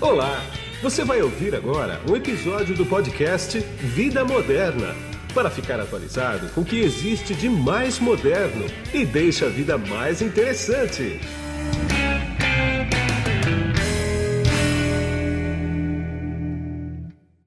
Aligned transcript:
Olá! 0.00 0.40
Você 0.80 1.04
vai 1.04 1.20
ouvir 1.20 1.56
agora 1.56 2.00
um 2.08 2.14
episódio 2.14 2.72
do 2.76 2.86
podcast 2.86 3.58
Vida 3.58 4.24
Moderna 4.24 4.94
para 5.34 5.50
ficar 5.50 5.80
atualizado 5.80 6.48
com 6.50 6.60
o 6.60 6.64
que 6.64 6.78
existe 6.78 7.34
de 7.34 7.48
mais 7.48 7.98
moderno 7.98 8.64
e 8.94 9.04
deixa 9.04 9.46
a 9.46 9.48
vida 9.48 9.76
mais 9.76 10.22
interessante. 10.22 11.20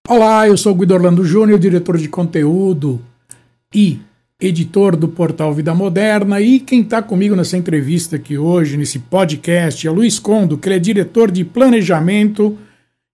Olá, 0.05 0.45
eu 0.45 0.57
sou 0.57 0.75
Guido 0.75 0.93
Orlando 0.93 1.23
Júnior, 1.23 1.57
diretor 1.57 1.97
de 1.97 2.09
conteúdo 2.09 3.01
e 3.73 4.01
editor 4.41 4.95
do 4.95 5.07
portal 5.07 5.53
Vida 5.53 5.73
Moderna. 5.73 6.41
E 6.41 6.59
quem 6.59 6.81
está 6.81 7.01
comigo 7.01 7.35
nessa 7.35 7.55
entrevista 7.55 8.15
aqui 8.15 8.37
hoje, 8.37 8.75
nesse 8.75 8.97
podcast, 8.97 9.87
é 9.87 9.91
Luiz 9.91 10.17
Condo, 10.17 10.57
que 10.57 10.67
ele 10.67 10.75
é 10.75 10.79
diretor 10.79 11.29
de 11.29 11.45
planejamento 11.45 12.57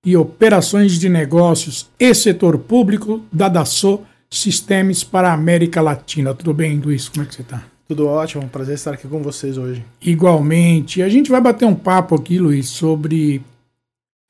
e 0.05 0.15
operações 0.15 0.97
de 0.97 1.09
negócios 1.09 1.89
e 1.99 2.13
setor 2.13 2.57
público 2.57 3.21
da 3.31 3.49
Dassault 3.49 4.03
Systems 4.29 5.03
para 5.03 5.29
a 5.29 5.33
América 5.33 5.81
Latina. 5.81 6.33
Tudo 6.33 6.53
bem, 6.53 6.79
Luiz? 6.79 7.09
Como 7.09 7.23
é 7.23 7.27
que 7.27 7.35
você 7.35 7.41
está? 7.41 7.65
Tudo 7.87 8.07
ótimo, 8.07 8.47
prazer 8.49 8.75
estar 8.75 8.93
aqui 8.93 9.07
com 9.07 9.21
vocês 9.21 9.57
hoje. 9.57 9.83
Igualmente. 10.01 11.01
A 11.01 11.09
gente 11.09 11.29
vai 11.29 11.41
bater 11.41 11.65
um 11.65 11.75
papo 11.75 12.15
aqui, 12.15 12.37
Luiz, 12.37 12.67
sobre 12.67 13.41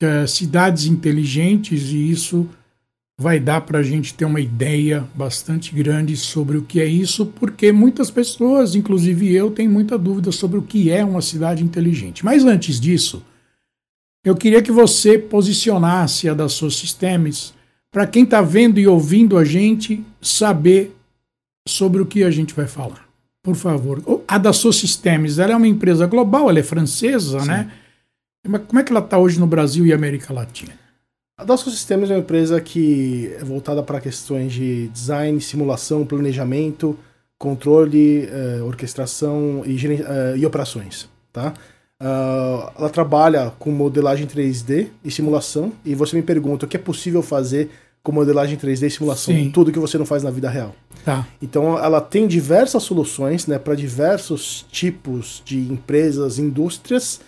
uh, 0.02 0.26
cidades 0.26 0.86
inteligentes 0.86 1.90
e 1.90 2.10
isso 2.10 2.48
vai 3.20 3.40
dar 3.40 3.62
para 3.62 3.80
a 3.80 3.82
gente 3.82 4.14
ter 4.14 4.24
uma 4.24 4.40
ideia 4.40 5.04
bastante 5.12 5.74
grande 5.74 6.16
sobre 6.16 6.56
o 6.56 6.62
que 6.62 6.80
é 6.80 6.86
isso, 6.86 7.26
porque 7.26 7.72
muitas 7.72 8.12
pessoas, 8.12 8.76
inclusive 8.76 9.34
eu, 9.34 9.50
têm 9.50 9.66
muita 9.66 9.98
dúvida 9.98 10.30
sobre 10.30 10.56
o 10.56 10.62
que 10.62 10.88
é 10.88 11.04
uma 11.04 11.20
cidade 11.20 11.64
inteligente. 11.64 12.24
Mas 12.24 12.44
antes 12.44 12.78
disso, 12.78 13.24
eu 14.24 14.36
queria 14.36 14.62
que 14.62 14.70
você 14.70 15.18
posicionasse 15.18 16.28
a 16.28 16.34
da 16.34 16.48
seus 16.48 16.78
sistemas 16.78 17.52
para 17.90 18.06
quem 18.06 18.22
está 18.22 18.40
vendo 18.40 18.78
e 18.78 18.86
ouvindo 18.86 19.36
a 19.36 19.44
gente 19.44 20.04
saber 20.22 20.96
sobre 21.66 22.00
o 22.00 22.06
que 22.06 22.22
a 22.22 22.30
gente 22.30 22.54
vai 22.54 22.68
falar. 22.68 23.08
Por 23.42 23.56
favor. 23.56 24.00
A 24.28 24.38
da 24.38 24.52
seus 24.52 24.78
sistemas, 24.78 25.38
ela 25.40 25.54
é 25.54 25.56
uma 25.56 25.66
empresa 25.66 26.06
global, 26.06 26.48
ela 26.50 26.60
é 26.60 26.62
francesa, 26.62 27.40
Sim. 27.40 27.48
né? 27.48 27.72
Mas 28.46 28.62
como 28.66 28.78
é 28.78 28.84
que 28.84 28.92
ela 28.92 29.00
está 29.00 29.18
hoje 29.18 29.40
no 29.40 29.46
Brasil 29.46 29.84
e 29.86 29.92
América 29.92 30.32
Latina? 30.32 30.87
A 31.38 31.44
Dassault 31.44 31.70
Systems 31.70 32.10
é 32.10 32.14
uma 32.14 32.18
empresa 32.18 32.60
que 32.60 33.32
é 33.38 33.44
voltada 33.44 33.80
para 33.80 34.00
questões 34.00 34.52
de 34.52 34.88
design, 34.88 35.40
simulação, 35.40 36.04
planejamento, 36.04 36.98
controle, 37.38 38.28
eh, 38.28 38.60
orquestração 38.64 39.62
e, 39.64 39.76
eh, 39.86 40.34
e 40.36 40.44
operações. 40.44 41.08
Tá? 41.32 41.54
Uh, 42.00 42.70
ela 42.76 42.90
trabalha 42.90 43.52
com 43.56 43.70
modelagem 43.70 44.26
3D 44.26 44.88
e 45.04 45.10
simulação, 45.10 45.72
e 45.84 45.94
você 45.94 46.16
me 46.16 46.22
pergunta 46.22 46.66
o 46.66 46.68
que 46.68 46.76
é 46.76 46.80
possível 46.80 47.22
fazer 47.22 47.70
com 48.02 48.10
modelagem 48.10 48.56
3D 48.56 48.86
e 48.86 48.90
simulação, 48.90 49.34
Sim. 49.34 49.50
tudo 49.50 49.70
que 49.70 49.78
você 49.78 49.96
não 49.96 50.06
faz 50.06 50.24
na 50.24 50.30
vida 50.30 50.50
real. 50.50 50.74
Tá. 51.04 51.26
Então 51.40 51.78
ela 51.78 52.00
tem 52.00 52.26
diversas 52.26 52.82
soluções 52.82 53.46
né, 53.46 53.58
para 53.58 53.76
diversos 53.76 54.66
tipos 54.72 55.42
de 55.44 55.58
empresas, 55.58 56.38
indústrias, 56.38 57.20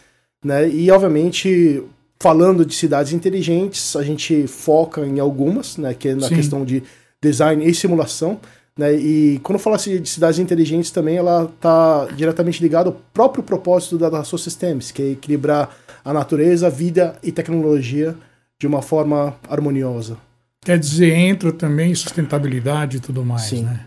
né, 0.44 0.68
e 0.68 0.90
obviamente 0.90 1.84
falando 2.20 2.66
de 2.66 2.74
cidades 2.74 3.12
inteligentes, 3.14 3.96
a 3.96 4.02
gente 4.02 4.46
foca 4.46 5.06
em 5.06 5.18
algumas, 5.18 5.78
né, 5.78 5.94
que 5.94 6.08
é 6.08 6.14
na 6.14 6.28
Sim. 6.28 6.36
questão 6.36 6.64
de 6.64 6.82
design 7.20 7.66
e 7.66 7.74
simulação. 7.74 8.38
Né? 8.76 8.94
E 8.94 9.40
quando 9.42 9.58
fala 9.58 9.78
de 9.78 10.08
cidades 10.08 10.38
inteligentes 10.38 10.90
também, 10.90 11.16
ela 11.16 11.44
está 11.44 12.06
diretamente 12.14 12.62
ligada 12.62 12.90
ao 12.90 12.96
próprio 13.12 13.42
propósito 13.42 13.96
da 13.96 14.10
Dassault 14.10 14.42
Systems, 14.42 14.92
que 14.92 15.02
é 15.02 15.10
equilibrar 15.12 15.74
a 16.04 16.12
natureza, 16.12 16.68
vida 16.68 17.16
e 17.22 17.32
tecnologia 17.32 18.14
de 18.58 18.66
uma 18.66 18.82
forma 18.82 19.34
harmoniosa. 19.48 20.16
Quer 20.62 20.78
dizer, 20.78 21.14
entra 21.14 21.50
também 21.50 21.94
sustentabilidade 21.94 22.98
e 22.98 23.00
tudo 23.00 23.24
mais, 23.24 23.42
Sim. 23.42 23.64
né? 23.64 23.80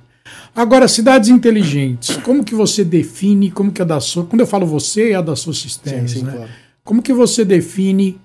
Agora, 0.55 0.87
cidades 0.87 1.29
inteligentes, 1.29 2.17
como 2.17 2.43
que 2.43 2.55
você 2.55 2.83
define, 2.83 3.51
como 3.51 3.71
que 3.71 3.81
a 3.81 3.85
Dassault, 3.85 4.29
quando 4.29 4.39
eu 4.39 4.47
falo 4.47 4.65
você, 4.65 5.11
é 5.11 5.15
a 5.15 5.21
Dassault 5.21 5.59
Systems, 5.59 6.11
sim, 6.11 6.19
sim, 6.19 6.25
né? 6.25 6.31
Claro. 6.31 6.62
Como 6.83 7.01
que 7.01 7.13
você 7.13 7.45
define 7.45 8.19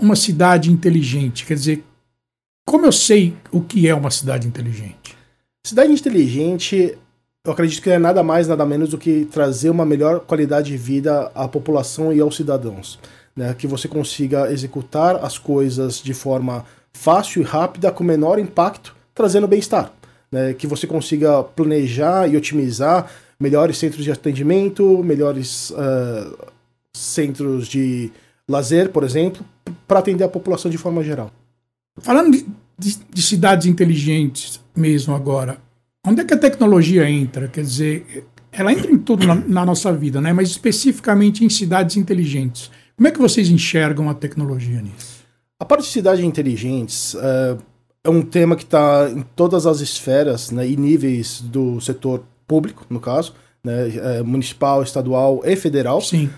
uma 0.00 0.16
cidade 0.16 0.70
inteligente? 0.70 1.46
Quer 1.46 1.54
dizer, 1.54 1.84
como 2.66 2.84
eu 2.84 2.92
sei 2.92 3.36
o 3.52 3.60
que 3.60 3.88
é 3.88 3.94
uma 3.94 4.10
cidade 4.10 4.48
inteligente? 4.48 5.16
Cidade 5.64 5.92
inteligente, 5.92 6.98
eu 7.44 7.52
acredito 7.52 7.80
que 7.80 7.90
é 7.90 7.98
nada 7.98 8.22
mais, 8.22 8.48
nada 8.48 8.66
menos 8.66 8.90
do 8.90 8.98
que 8.98 9.24
trazer 9.26 9.70
uma 9.70 9.86
melhor 9.86 10.20
qualidade 10.20 10.70
de 10.72 10.76
vida 10.76 11.30
à 11.32 11.46
população 11.46 12.12
e 12.12 12.20
aos 12.20 12.34
cidadãos. 12.34 12.98
Né? 13.36 13.54
Que 13.54 13.68
você 13.68 13.86
consiga 13.86 14.50
executar 14.50 15.24
as 15.24 15.38
coisas 15.38 16.02
de 16.02 16.12
forma 16.12 16.64
fácil 16.92 17.40
e 17.40 17.44
rápida, 17.44 17.92
com 17.92 18.02
menor 18.02 18.38
impacto, 18.40 18.96
trazendo 19.14 19.46
bem-estar. 19.46 19.92
Né? 20.30 20.54
Que 20.54 20.66
você 20.66 20.88
consiga 20.88 21.44
planejar 21.44 22.26
e 22.26 22.36
otimizar 22.36 23.08
melhores 23.38 23.78
centros 23.78 24.04
de 24.04 24.10
atendimento, 24.10 25.02
melhores 25.04 25.70
uh, 25.70 26.51
centros 26.94 27.68
de 27.68 28.10
lazer, 28.48 28.90
por 28.90 29.04
exemplo, 29.04 29.44
para 29.86 29.98
atender 29.98 30.24
a 30.24 30.28
população 30.28 30.70
de 30.70 30.78
forma 30.78 31.02
geral. 31.02 31.30
Falando 31.98 32.32
de, 32.32 32.46
de, 32.78 32.98
de 33.10 33.22
cidades 33.22 33.66
inteligentes, 33.66 34.60
mesmo 34.74 35.14
agora. 35.14 35.58
Onde 36.06 36.22
é 36.22 36.24
que 36.24 36.34
a 36.34 36.38
tecnologia 36.38 37.08
entra? 37.08 37.48
Quer 37.48 37.62
dizer, 37.62 38.26
ela 38.50 38.72
entra 38.72 38.90
em 38.90 38.98
tudo 38.98 39.26
na, 39.26 39.34
na, 39.34 39.64
nossa 39.64 39.92
vida, 39.92 40.20
né? 40.20 40.32
mas 40.32 40.50
especificamente 40.50 41.44
em 41.44 41.48
cidades 41.48 41.96
inteligentes. 41.96 42.70
Como 42.96 43.08
é 43.08 43.10
que 43.10 43.18
vocês 43.18 43.48
enxergam 43.48 44.10
a 44.10 44.14
tecnologia 44.14 44.80
nisso? 44.82 45.22
A 45.58 45.64
parte 45.64 45.84
de 45.84 45.90
cidades 45.90 46.24
inteligentes 46.24 47.14
é, 47.14 47.56
é 48.04 48.10
um 48.10 48.20
tema 48.20 48.56
que 48.56 48.64
está 48.64 49.08
em 49.10 49.22
todas 49.34 49.64
as 49.66 49.80
esferas 49.80 50.50
né, 50.50 50.68
e 50.68 50.76
níveis 50.76 51.40
do 51.40 51.80
setor 51.80 52.24
público, 52.46 52.84
no 52.90 53.00
caso, 53.00 53.34
né, 53.64 53.88
é, 53.94 54.22
municipal, 54.22 54.82
estadual 54.82 55.40
e 55.44 55.54
federal. 55.56 56.00
Sim. 56.00 56.28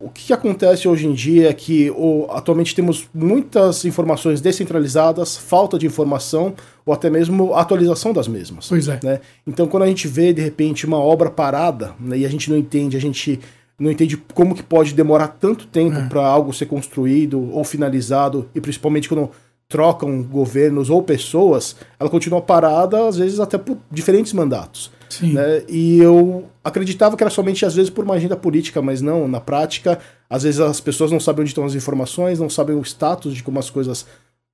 O 0.00 0.08
que 0.08 0.32
acontece 0.32 0.86
hoje 0.86 1.08
em 1.08 1.12
dia 1.12 1.50
é 1.50 1.52
que 1.52 1.90
o, 1.90 2.28
atualmente 2.30 2.72
temos 2.72 3.08
muitas 3.12 3.84
informações 3.84 4.40
descentralizadas, 4.40 5.36
falta 5.36 5.76
de 5.76 5.86
informação 5.86 6.54
ou 6.86 6.94
até 6.94 7.10
mesmo 7.10 7.52
atualização 7.52 8.12
das 8.12 8.28
mesmas. 8.28 8.68
Pois 8.68 8.86
é. 8.86 9.00
Né? 9.02 9.20
Então, 9.44 9.66
quando 9.66 9.82
a 9.82 9.88
gente 9.88 10.06
vê 10.06 10.32
de 10.32 10.40
repente 10.40 10.86
uma 10.86 11.00
obra 11.00 11.28
parada 11.28 11.96
né, 11.98 12.18
e 12.18 12.24
a 12.24 12.28
gente 12.28 12.48
não 12.48 12.56
entende, 12.56 12.96
a 12.96 13.00
gente 13.00 13.40
não 13.76 13.90
entende 13.90 14.16
como 14.34 14.54
que 14.54 14.62
pode 14.62 14.94
demorar 14.94 15.26
tanto 15.28 15.66
tempo 15.66 15.98
é. 15.98 16.08
para 16.08 16.24
algo 16.24 16.52
ser 16.52 16.66
construído 16.66 17.52
ou 17.52 17.64
finalizado 17.64 18.48
e 18.54 18.60
principalmente 18.60 19.08
quando 19.08 19.32
trocam 19.68 20.22
governos 20.22 20.88
ou 20.88 21.02
pessoas, 21.02 21.76
ela 22.00 22.08
continua 22.08 22.40
parada 22.40 23.06
às 23.06 23.18
vezes 23.18 23.38
até 23.38 23.58
por 23.58 23.76
diferentes 23.90 24.32
mandatos. 24.32 24.90
Né? 25.22 25.62
E 25.68 25.98
eu 25.98 26.46
acreditava 26.62 27.16
que 27.16 27.22
era 27.22 27.30
somente, 27.30 27.64
às 27.64 27.74
vezes, 27.74 27.90
por 27.90 28.04
uma 28.04 28.14
agenda 28.14 28.36
política, 28.36 28.80
mas 28.80 29.00
não, 29.00 29.28
na 29.28 29.40
prática, 29.40 29.98
às 30.28 30.42
vezes 30.42 30.60
as 30.60 30.80
pessoas 30.80 31.10
não 31.10 31.20
sabem 31.20 31.42
onde 31.42 31.50
estão 31.50 31.64
as 31.64 31.74
informações, 31.74 32.38
não 32.38 32.50
sabem 32.50 32.76
o 32.76 32.82
status 32.82 33.34
de 33.34 33.42
como 33.42 33.58
as 33.58 33.70
coisas 33.70 34.06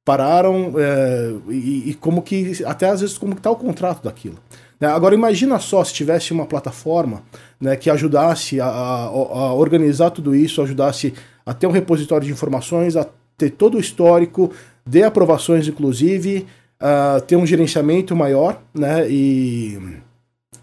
pararam 0.04 0.74
é, 0.76 1.32
e, 1.48 1.90
e, 1.90 1.94
como 1.94 2.22
que, 2.22 2.64
até 2.64 2.88
às 2.88 3.00
vezes, 3.00 3.16
como 3.16 3.32
está 3.32 3.50
o 3.50 3.56
contrato 3.56 4.04
daquilo. 4.04 4.38
Né? 4.78 4.88
Agora, 4.88 5.14
imagina 5.14 5.58
só 5.58 5.82
se 5.82 5.94
tivesse 5.94 6.32
uma 6.32 6.46
plataforma 6.46 7.22
né, 7.60 7.74
que 7.76 7.88
ajudasse 7.88 8.60
a, 8.60 8.66
a, 8.66 9.06
a 9.06 9.54
organizar 9.54 10.10
tudo 10.10 10.34
isso, 10.34 10.60
ajudasse 10.60 11.14
a 11.46 11.54
ter 11.54 11.66
um 11.66 11.72
repositório 11.72 12.26
de 12.26 12.32
informações, 12.32 12.96
a 12.96 13.06
ter 13.36 13.50
todo 13.50 13.76
o 13.76 13.80
histórico, 13.80 14.52
de 14.86 15.02
aprovações, 15.02 15.66
inclusive, 15.68 16.46
uh, 16.80 17.20
ter 17.22 17.36
um 17.36 17.46
gerenciamento 17.46 18.14
maior, 18.14 18.60
né? 18.74 19.08
E 19.08 19.78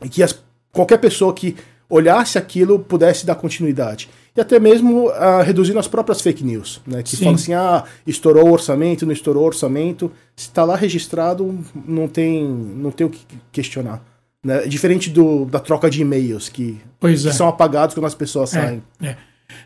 e 0.04 0.10
que 0.10 0.24
as, 0.24 0.38
qualquer 0.72 0.98
pessoa 0.98 1.34
que 1.34 1.56
olhasse 1.90 2.38
aquilo 2.38 2.80
pudesse 2.80 3.26
dar 3.26 3.36
continuidade. 3.36 4.10
E 4.36 4.40
até 4.40 4.60
mesmo 4.60 5.10
uh, 5.10 5.42
reduzindo 5.44 5.78
as 5.78 5.88
próprias 5.88 6.22
fake 6.22 6.44
news, 6.44 6.82
né? 6.88 7.04
Que 7.04 7.18
falam 7.18 7.36
assim, 7.36 7.54
ah, 7.54 7.84
estourou 8.08 8.48
o 8.48 8.52
orçamento, 8.54 9.06
não 9.06 9.12
estourou 9.12 9.44
o 9.44 9.48
orçamento. 9.48 10.10
Se 10.36 10.48
está 10.48 10.64
lá 10.64 10.76
registrado, 10.76 11.60
não 11.86 12.08
tem, 12.08 12.48
não 12.48 12.92
tem 12.92 13.06
o 13.06 13.10
que 13.10 13.26
questionar. 13.52 14.02
Né? 14.44 14.62
Diferente 14.68 15.10
do, 15.10 15.46
da 15.46 15.60
troca 15.60 15.90
de 15.90 16.02
e-mails, 16.02 16.48
que, 16.48 16.80
que 17.00 17.08
é. 17.08 17.18
são 17.18 17.48
apagados 17.48 17.94
quando 17.94 18.06
as 18.06 18.16
pessoas 18.16 18.56
é, 18.56 18.62
saem. 18.62 18.84
É. 19.02 19.18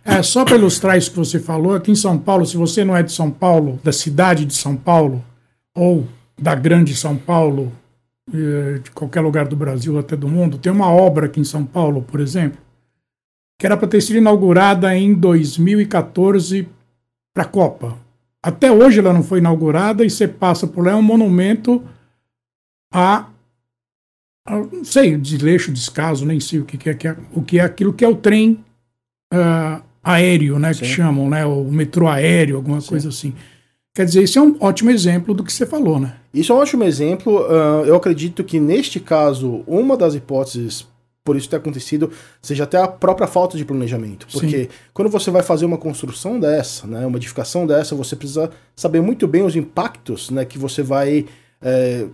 É, 0.04 0.22
só 0.22 0.46
para 0.46 0.56
ilustrar 0.56 0.98
isso 0.98 1.12
que 1.12 1.18
você 1.18 1.40
falou, 1.40 1.76
aqui 1.76 1.92
em 1.92 1.96
São 1.96 2.18
Paulo, 2.18 2.46
se 2.46 2.58
você 2.58 2.84
não 2.84 2.96
é 2.96 3.04
de 3.04 3.12
São 3.12 3.32
Paulo, 3.32 3.80
da 3.84 3.92
cidade 3.92 4.46
de 4.46 4.54
São 4.54 4.76
Paulo, 4.76 5.24
ou 5.76 6.08
da 6.40 6.54
grande 6.54 6.96
São 6.96 7.18
Paulo, 7.18 7.72
eh, 8.34 8.80
de 8.84 8.90
qualquer 8.92 9.22
lugar 9.22 9.48
do 9.48 9.56
Brasil, 9.56 10.00
até 10.00 10.16
do 10.16 10.28
mundo. 10.28 10.58
Tem 10.58 10.72
uma 10.72 10.90
obra 10.90 11.28
aqui 11.28 11.40
em 11.40 11.46
São 11.46 11.64
Paulo, 11.64 12.02
por 12.02 12.20
exemplo, 12.20 12.60
que 13.60 13.66
era 13.66 13.78
para 13.78 13.88
ter 13.88 14.02
sido 14.02 14.18
inaugurada 14.18 14.96
em 14.98 15.14
2014 15.14 16.68
para 17.34 17.44
a 17.44 17.48
Copa. 17.48 17.98
Até 18.42 18.72
hoje 18.72 19.00
ela 19.00 19.14
não 19.14 19.24
foi 19.24 19.40
inaugurada 19.40 20.04
e 20.04 20.10
você 20.10 20.28
passa 20.28 20.66
por 20.66 20.86
lá, 20.86 20.94
é 20.94 20.96
um 20.96 21.02
monumento 21.02 21.84
a, 22.92 23.30
não 24.50 24.84
sei, 24.84 25.18
desleixo, 25.18 25.72
descaso, 25.72 26.26
nem 26.26 26.40
sei 26.40 26.60
o 26.60 26.68
é, 26.86 26.94
que 26.94 27.08
é, 27.08 27.18
o 27.34 27.42
que 27.42 27.60
é 27.60 27.64
aquilo 27.64 27.94
que 27.94 28.06
é 28.06 28.08
o 28.08 28.16
trem 28.16 28.64
uh, 29.36 29.84
aéreo, 30.04 30.58
né, 30.60 30.70
que 30.74 30.86
Sim. 30.86 30.94
chamam, 30.94 31.30
né, 31.30 31.46
o 31.46 31.66
metrô 31.66 32.08
aéreo, 32.08 32.58
alguma 32.58 32.82
coisa 32.82 33.10
assim. 33.10 33.34
Quer 33.94 34.06
dizer, 34.06 34.24
isso 34.24 34.38
é 34.38 34.42
um 34.42 34.58
ótimo 34.60 34.90
exemplo 34.90 35.34
do 35.34 35.44
que 35.44 35.54
você 35.54 35.66
falou, 35.66 36.00
né? 36.00 36.16
Isso 36.34 36.52
é 36.52 36.56
um 36.56 36.60
ótimo 36.60 36.84
exemplo. 36.84 37.46
ah, 37.50 37.84
eu 37.86 37.96
acredito 37.96 38.44
que 38.44 38.60
neste 38.60 39.00
caso, 39.00 39.64
uma 39.66 39.96
das 39.96 40.16
hipóteses 40.16 40.86
por 41.26 41.36
isso 41.36 41.50
ter 41.50 41.56
acontecido 41.56 42.12
seja 42.40 42.66
até 42.66 42.78
a 42.78 42.88
própria 42.88 43.26
falta 43.26 43.58
de 43.58 43.66
planejamento. 43.66 44.28
Porque 44.32 44.70
quando 44.94 45.10
você 45.10 45.32
vai 45.32 45.42
fazer 45.42 45.66
uma 45.66 45.78
construção 45.78 46.40
dessa, 46.40 46.86
né, 46.86 47.04
uma 47.04 47.18
edificação 47.18 47.66
dessa, 47.66 47.96
você 47.96 48.16
precisa 48.16 48.52
saber 48.76 49.02
muito 49.02 49.28
bem 49.28 49.44
os 49.44 49.56
impactos 49.56 50.30
né, 50.30 50.46
que 50.46 50.60
você 50.60 50.84
vai 50.84 51.26
é, 51.60 52.06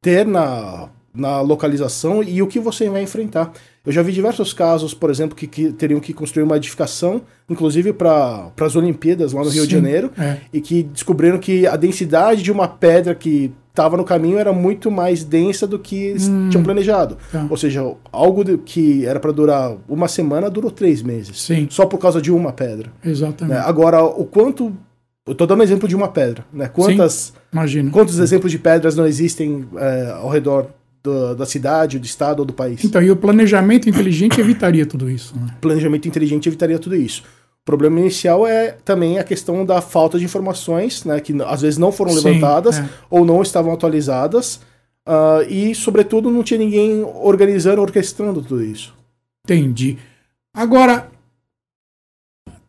ter 0.00 0.24
na, 0.24 0.88
na 1.12 1.40
localização 1.40 2.22
e 2.22 2.40
o 2.40 2.46
que 2.46 2.60
você 2.60 2.88
vai 2.88 3.02
enfrentar. 3.02 3.52
Eu 3.84 3.92
já 3.92 4.02
vi 4.02 4.12
diversos 4.12 4.52
casos, 4.52 4.92
por 4.92 5.10
exemplo, 5.10 5.34
que, 5.34 5.46
que 5.46 5.72
teriam 5.72 6.00
que 6.00 6.12
construir 6.12 6.42
uma 6.42 6.56
edificação, 6.56 7.22
inclusive 7.48 7.94
para 7.94 8.52
as 8.60 8.76
Olimpíadas 8.76 9.32
lá 9.32 9.42
no 9.42 9.48
Rio 9.48 9.66
de 9.66 9.74
Sim, 9.74 9.80
Janeiro, 9.80 10.12
é. 10.18 10.38
e 10.52 10.60
que 10.60 10.82
descobriram 10.82 11.38
que 11.38 11.66
a 11.66 11.76
densidade 11.76 12.42
de 12.42 12.52
uma 12.52 12.68
pedra 12.68 13.14
que 13.14 13.50
estava 13.70 13.96
no 13.96 14.04
caminho 14.04 14.38
era 14.38 14.52
muito 14.52 14.90
mais 14.90 15.24
densa 15.24 15.66
do 15.66 15.78
que 15.78 15.96
eles 15.96 16.24
tinham 16.50 16.62
planejado. 16.62 17.16
Tá. 17.32 17.46
Ou 17.48 17.56
seja, 17.56 17.80
algo 18.12 18.58
que 18.58 19.06
era 19.06 19.18
para 19.18 19.32
durar 19.32 19.76
uma 19.88 20.08
semana 20.08 20.50
durou 20.50 20.70
três 20.70 21.02
meses. 21.02 21.40
Sim. 21.40 21.66
Só 21.70 21.86
por 21.86 21.98
causa 21.98 22.20
de 22.20 22.30
uma 22.30 22.52
pedra. 22.52 22.92
Exatamente. 23.02 23.56
né? 23.56 23.62
Agora, 23.64 24.04
o 24.04 24.24
quanto. 24.24 24.72
Eu 25.26 25.34
tô 25.34 25.46
dando 25.46 25.62
exemplo 25.62 25.88
de 25.88 25.94
uma 25.94 26.08
pedra. 26.08 26.44
Né? 26.52 26.66
Quantas, 26.68 27.32
Imagina. 27.52 27.90
quantos 27.90 28.18
exemplos 28.18 28.50
de 28.50 28.58
pedras 28.58 28.96
não 28.96 29.06
existem 29.06 29.64
é, 29.76 30.10
ao 30.10 30.28
redor 30.28 30.66
do- 31.02 31.34
da 31.34 31.46
cidade, 31.46 31.98
do 31.98 32.04
estado 32.06 32.40
ou 32.40 32.44
do 32.44 32.52
país? 32.52 32.84
Então, 32.84 33.02
e 33.02 33.10
o 33.10 33.16
planejamento 33.16 33.88
inteligente 33.88 34.40
evitaria 34.40 34.84
tudo 34.86 35.10
isso, 35.10 35.34
né? 35.38 35.56
planejamento 35.60 36.06
inteligente 36.08 36.48
evitaria 36.48 36.78
tudo 36.78 36.96
isso. 36.96 37.22
O 37.62 37.64
problema 37.64 38.00
inicial 38.00 38.46
é 38.46 38.72
também 38.84 39.18
a 39.18 39.24
questão 39.24 39.64
da 39.66 39.80
falta 39.80 40.18
de 40.18 40.24
informações, 40.24 41.04
né, 41.04 41.20
que 41.20 41.34
às 41.42 41.60
vezes 41.62 41.78
não 41.78 41.92
foram 41.92 42.10
Sim, 42.12 42.16
levantadas 42.22 42.78
é. 42.78 42.88
ou 43.10 43.24
não 43.24 43.42
estavam 43.42 43.72
atualizadas, 43.72 44.60
ah, 45.06 45.40
e, 45.48 45.74
sobretudo, 45.74 46.30
não 46.30 46.42
tinha 46.42 46.58
ninguém 46.58 47.02
organizando, 47.02 47.82
orquestrando 47.82 48.42
tudo 48.42 48.62
isso. 48.64 48.94
Entendi. 49.44 49.98
Agora, 50.54 51.08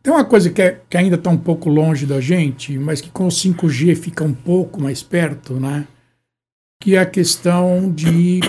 tem 0.02 0.12
uma 0.12 0.24
coisa 0.24 0.50
que, 0.50 0.60
é- 0.60 0.80
que 0.88 0.96
ainda 0.96 1.16
está 1.16 1.30
um 1.30 1.36
pouco 1.38 1.68
longe 1.70 2.06
da 2.06 2.20
gente, 2.20 2.76
mas 2.78 3.00
que 3.00 3.10
com 3.10 3.26
o 3.26 3.30
5G 3.30 3.94
fica 3.94 4.24
um 4.24 4.34
pouco 4.34 4.80
mais 4.80 5.02
perto, 5.02 5.54
né? 5.54 5.86
Que 6.82 6.96
é 6.96 6.98
a 6.98 7.06
questão 7.06 7.92
de 7.92 8.40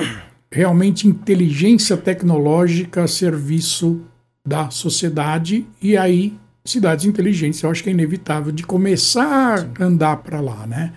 realmente 0.52 1.08
inteligência 1.08 1.96
tecnológica 1.96 3.04
a 3.04 3.08
serviço 3.08 4.02
da 4.44 4.72
sociedade 4.72 5.68
e 5.80 5.96
aí 5.96 6.36
cidades 6.66 7.06
inteligentes, 7.06 7.62
eu 7.62 7.70
acho 7.70 7.84
que 7.84 7.90
é 7.90 7.92
inevitável 7.92 8.52
de 8.52 8.64
começar 8.64 9.70
a 9.80 9.84
andar 9.84 10.18
para 10.18 10.42
lá, 10.42 10.66
né? 10.66 10.94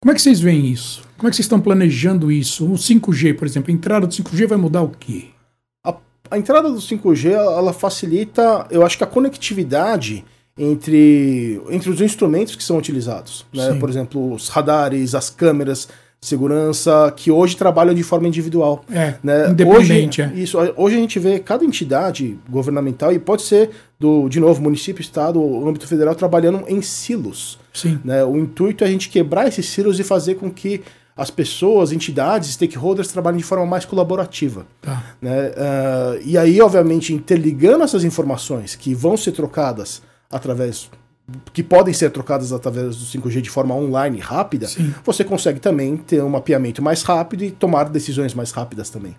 Como 0.00 0.10
é 0.10 0.14
que 0.14 0.22
vocês 0.22 0.40
veem 0.40 0.72
isso? 0.72 1.02
Como 1.18 1.28
é 1.28 1.30
que 1.30 1.36
vocês 1.36 1.44
estão 1.44 1.60
planejando 1.60 2.32
isso? 2.32 2.64
O 2.64 2.76
5G, 2.76 3.36
por 3.36 3.46
exemplo, 3.46 3.70
a 3.70 3.74
entrada 3.74 4.06
do 4.06 4.14
5G 4.14 4.46
vai 4.46 4.56
mudar 4.56 4.80
o 4.80 4.88
quê? 4.88 5.26
A, 5.84 5.94
a 6.30 6.38
entrada 6.38 6.70
do 6.70 6.78
5G, 6.78 7.30
ela 7.32 7.74
facilita, 7.74 8.66
eu 8.70 8.86
acho 8.86 8.96
que 8.96 9.04
a 9.04 9.06
conectividade 9.06 10.24
entre, 10.56 11.60
entre 11.68 11.90
os 11.90 12.00
instrumentos 12.00 12.56
que 12.56 12.64
são 12.64 12.78
utilizados. 12.78 13.44
Né? 13.52 13.70
Sim. 13.70 13.78
Por 13.78 13.90
exemplo, 13.90 14.32
os 14.32 14.48
radares, 14.48 15.14
as 15.14 15.28
câmeras 15.28 15.88
segurança, 16.24 17.12
que 17.14 17.30
hoje 17.30 17.56
trabalham 17.56 17.94
de 17.94 18.02
forma 18.02 18.26
individual. 18.26 18.82
É, 18.90 19.14
né? 19.22 19.50
independente, 19.50 20.22
hoje, 20.22 20.32
é. 20.34 20.40
Isso, 20.40 20.58
hoje 20.76 20.96
a 20.96 20.98
gente 20.98 21.18
vê 21.18 21.38
cada 21.38 21.64
entidade 21.64 22.38
governamental, 22.48 23.12
e 23.12 23.18
pode 23.18 23.42
ser 23.42 23.70
do, 24.00 24.28
de 24.28 24.40
novo, 24.40 24.62
município, 24.62 25.02
estado 25.02 25.40
ou 25.40 25.68
âmbito 25.68 25.86
federal, 25.86 26.14
trabalhando 26.14 26.64
em 26.66 26.80
silos. 26.80 27.58
Sim. 27.72 27.98
Né? 28.02 28.24
O 28.24 28.38
intuito 28.38 28.84
é 28.84 28.86
a 28.86 28.90
gente 28.90 29.08
quebrar 29.08 29.46
esses 29.48 29.68
silos 29.68 30.00
e 30.00 30.04
fazer 30.04 30.36
com 30.36 30.50
que 30.50 30.82
as 31.16 31.30
pessoas, 31.30 31.92
entidades, 31.92 32.50
stakeholders 32.50 33.08
trabalhem 33.08 33.38
de 33.38 33.44
forma 33.44 33.66
mais 33.66 33.84
colaborativa. 33.84 34.66
Tá. 34.80 35.14
Né? 35.20 35.52
Ah, 35.56 36.18
e 36.24 36.36
aí, 36.36 36.60
obviamente, 36.60 37.12
interligando 37.12 37.84
essas 37.84 38.02
informações 38.02 38.74
que 38.74 38.94
vão 38.94 39.16
ser 39.16 39.32
trocadas 39.32 40.02
através. 40.30 40.90
Que 41.52 41.62
podem 41.62 41.94
ser 41.94 42.10
trocadas 42.10 42.52
através 42.52 42.96
do 42.96 43.04
5G 43.04 43.40
de 43.40 43.48
forma 43.50 43.74
online 43.74 44.18
rápida, 44.18 44.66
Sim. 44.66 44.94
você 45.04 45.24
consegue 45.24 45.58
também 45.58 45.96
ter 45.96 46.22
um 46.22 46.28
mapeamento 46.28 46.82
mais 46.82 47.02
rápido 47.02 47.44
e 47.44 47.50
tomar 47.50 47.88
decisões 47.88 48.34
mais 48.34 48.50
rápidas 48.50 48.90
também. 48.90 49.16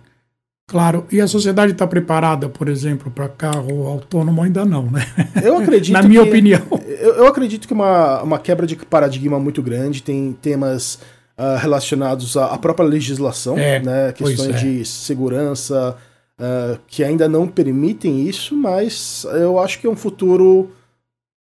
Claro. 0.68 1.06
E 1.12 1.20
a 1.20 1.28
sociedade 1.28 1.72
está 1.72 1.86
preparada, 1.86 2.48
por 2.48 2.68
exemplo, 2.68 3.10
para 3.10 3.28
carro 3.28 3.86
autônomo? 3.86 4.42
Ainda 4.42 4.64
não, 4.64 4.90
né? 4.90 5.06
Eu 5.42 5.58
acredito 5.58 5.92
Na 5.94 6.02
minha 6.02 6.22
que- 6.22 6.28
opinião. 6.28 6.60
Eu, 6.86 7.14
eu 7.14 7.26
acredito 7.26 7.68
que 7.68 7.72
uma, 7.74 8.22
uma 8.22 8.38
quebra 8.38 8.66
de 8.66 8.74
paradigma 8.76 9.38
muito 9.38 9.62
grande 9.62 10.02
tem 10.02 10.32
temas 10.32 10.98
ah, 11.38 11.56
relacionados 11.56 12.36
à, 12.36 12.46
à 12.46 12.58
própria 12.58 12.84
legislação, 12.86 13.56
É, 13.56 13.78
né? 13.80 14.12
Questões 14.12 14.56
é. 14.56 14.58
de 14.58 14.84
segurança 14.84 15.96
ah, 16.38 16.78
que 16.88 17.04
ainda 17.04 17.28
não 17.28 17.46
permitem 17.46 18.26
isso, 18.28 18.56
mas 18.56 19.24
eu 19.40 19.60
acho 19.60 19.78
que 19.80 19.86
é 19.86 19.90
um 19.90 19.96
futuro 19.96 20.70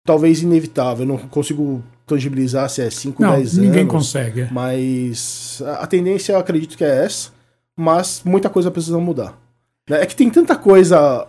talvez 0.06 0.42
inevitável. 0.42 1.04
Eu 1.04 1.08
não 1.08 1.18
consigo 1.18 1.84
tangibilizar 2.06 2.70
se 2.70 2.82
é 2.82 2.90
5, 2.90 3.22
Não, 3.22 3.32
10 3.36 3.58
ninguém 3.58 3.82
anos. 3.82 3.92
consegue. 3.94 4.42
é. 4.42 4.50
Mas 4.52 5.62
a 5.80 5.88
tendência 5.88 6.34
eu 6.34 6.40
acredito 6.40 6.76
que 6.78 6.84
é 6.84 7.06
essa, 7.06 7.30
mas 7.78 8.22
muita 8.26 8.50
coisa 8.50 8.70
precisa 8.72 8.98
mudar. 9.00 9.38
né? 9.90 10.02
É 10.02 10.06
que 10.06 10.16
tem 10.16 10.30
tanta 10.30 10.56
coisa 10.56 11.28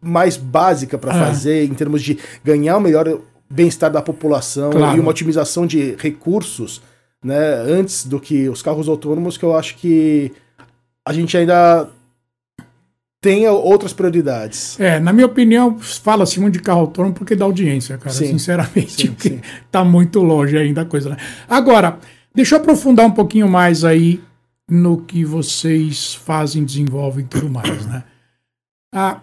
mais 0.00 0.36
básica 0.36 0.98
para 0.98 1.12
Ah. 1.12 1.26
fazer 1.26 1.64
em 1.64 1.74
termos 1.74 2.02
de 2.02 2.18
ganhar 2.44 2.76
o 2.76 2.80
melhor 2.80 3.20
bem-estar 3.48 3.90
da 3.90 4.02
população 4.02 4.70
Claro. 4.70 4.96
e 4.96 5.00
uma 5.00 5.10
otimização 5.10 5.66
de 5.66 5.94
recursos, 5.96 6.82
né, 7.24 7.54
antes 7.68 8.04
do 8.04 8.20
que 8.20 8.48
os 8.48 8.62
carros 8.62 8.88
autônomos, 8.88 9.36
que 9.38 9.44
eu 9.44 9.56
acho 9.56 9.76
que 9.76 10.32
a 11.04 11.12
gente 11.12 11.36
ainda 11.36 11.88
tem 13.26 13.48
outras 13.48 13.92
prioridades. 13.92 14.78
É, 14.78 15.00
na 15.00 15.12
minha 15.12 15.26
opinião, 15.26 15.76
fala-se 15.80 16.38
muito 16.38 16.54
de 16.54 16.60
carro 16.60 16.82
autônomo 16.82 17.12
porque 17.12 17.34
dá 17.34 17.44
audiência, 17.44 17.98
cara. 17.98 18.14
Sim. 18.14 18.26
Sinceramente, 18.28 19.08
Sim, 19.08 19.16
sim. 19.18 19.40
tá 19.68 19.82
muito 19.82 20.20
longe 20.20 20.56
ainda 20.56 20.82
a 20.82 20.84
coisa, 20.84 21.10
né? 21.10 21.16
Agora, 21.48 21.98
deixa 22.32 22.54
eu 22.54 22.60
aprofundar 22.60 23.04
um 23.04 23.10
pouquinho 23.10 23.48
mais 23.48 23.82
aí 23.82 24.22
no 24.70 24.98
que 24.98 25.24
vocês 25.24 26.14
fazem, 26.14 26.64
desenvolvem 26.64 27.24
e 27.24 27.28
tudo 27.28 27.50
mais, 27.50 27.84
né? 27.86 28.04
Ah, 28.94 29.20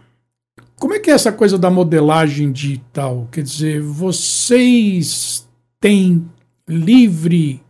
como 0.77 0.93
é 0.93 0.99
que 0.99 1.09
é 1.09 1.13
essa 1.13 1.31
coisa 1.31 1.57
da 1.57 1.71
modelagem 1.71 2.51
digital? 2.51 3.29
Quer 3.31 3.43
dizer, 3.43 3.81
vocês 3.81 5.47
têm 5.79 6.29
livre 6.67 7.61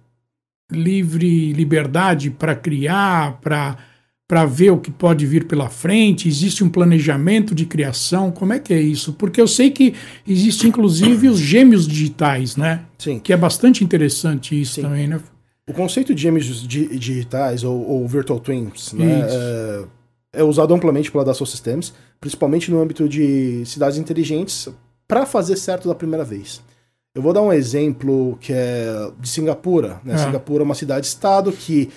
livre 0.72 1.54
liberdade 1.54 2.32
para 2.32 2.56
criar, 2.56 3.40
para 3.40 3.78
para 4.27 4.46
ver 4.46 4.72
o 4.72 4.77
que 4.77 4.89
pode 4.92 5.25
vir 5.25 5.46
pela 5.46 5.70
frente? 5.70 6.27
Existe 6.27 6.63
um 6.63 6.70
planejamento 6.70 7.53
de 7.53 7.65
criação? 7.65 8.32
Como 8.32 8.53
é 8.53 8.60
que 8.60 8.74
é 8.74 8.82
isso? 8.82 9.13
Porque 9.13 9.39
eu 9.42 9.48
sei 9.48 9.70
que 9.70 9.94
existe 10.27 10.68
inclusive 10.68 11.27
os 11.27 11.39
gêmeos 11.39 11.88
digitais, 11.88 12.56
né? 12.56 12.82
Sim. 12.98 13.20
Que 13.20 13.34
é 13.34 13.38
bastante 13.38 13.84
interessante 13.84 14.60
isso 14.60 14.75
Sim. 14.75 14.82
também, 14.84 15.08
né? 15.08 15.20
O 15.68 15.74
conceito 15.74 16.13
de 16.13 16.22
gêmeos 16.22 16.68
di- 16.68 16.98
digitais 16.98 17.63
ou, 17.63 17.88
ou 17.88 18.08
virtual 18.08 18.38
twins 18.39 18.92
né, 18.92 19.20
Isso. 19.25 19.38
é, 20.34 20.39
é 20.42 20.44
usado 20.44 20.74
amplamente 20.74 21.10
pela 21.10 21.24
Dassault 21.24 21.50
Systems, 21.50 21.94
principalmente 22.20 22.70
no 22.70 22.82
âmbito 22.82 23.08
de 23.08 23.63
cidades 23.65 23.98
inteligentes, 23.98 24.68
para 25.08 25.25
fazer 25.25 25.56
certo 25.56 25.88
da 25.88 25.96
primeira 25.96 26.25
vez. 26.25 26.62
Eu 27.15 27.22
vou 27.22 27.32
dar 27.32 27.42
um 27.42 27.53
exemplo 27.53 28.38
que 28.42 28.51
é 28.51 29.10
de 29.22 29.30
Singapura. 29.30 30.01
Né? 30.03 30.15
Ah. 30.15 30.18
Singapura 30.18 30.63
é 30.63 30.65
uma 30.65 30.75
cidade-estado 30.75 31.51
que 31.51 31.89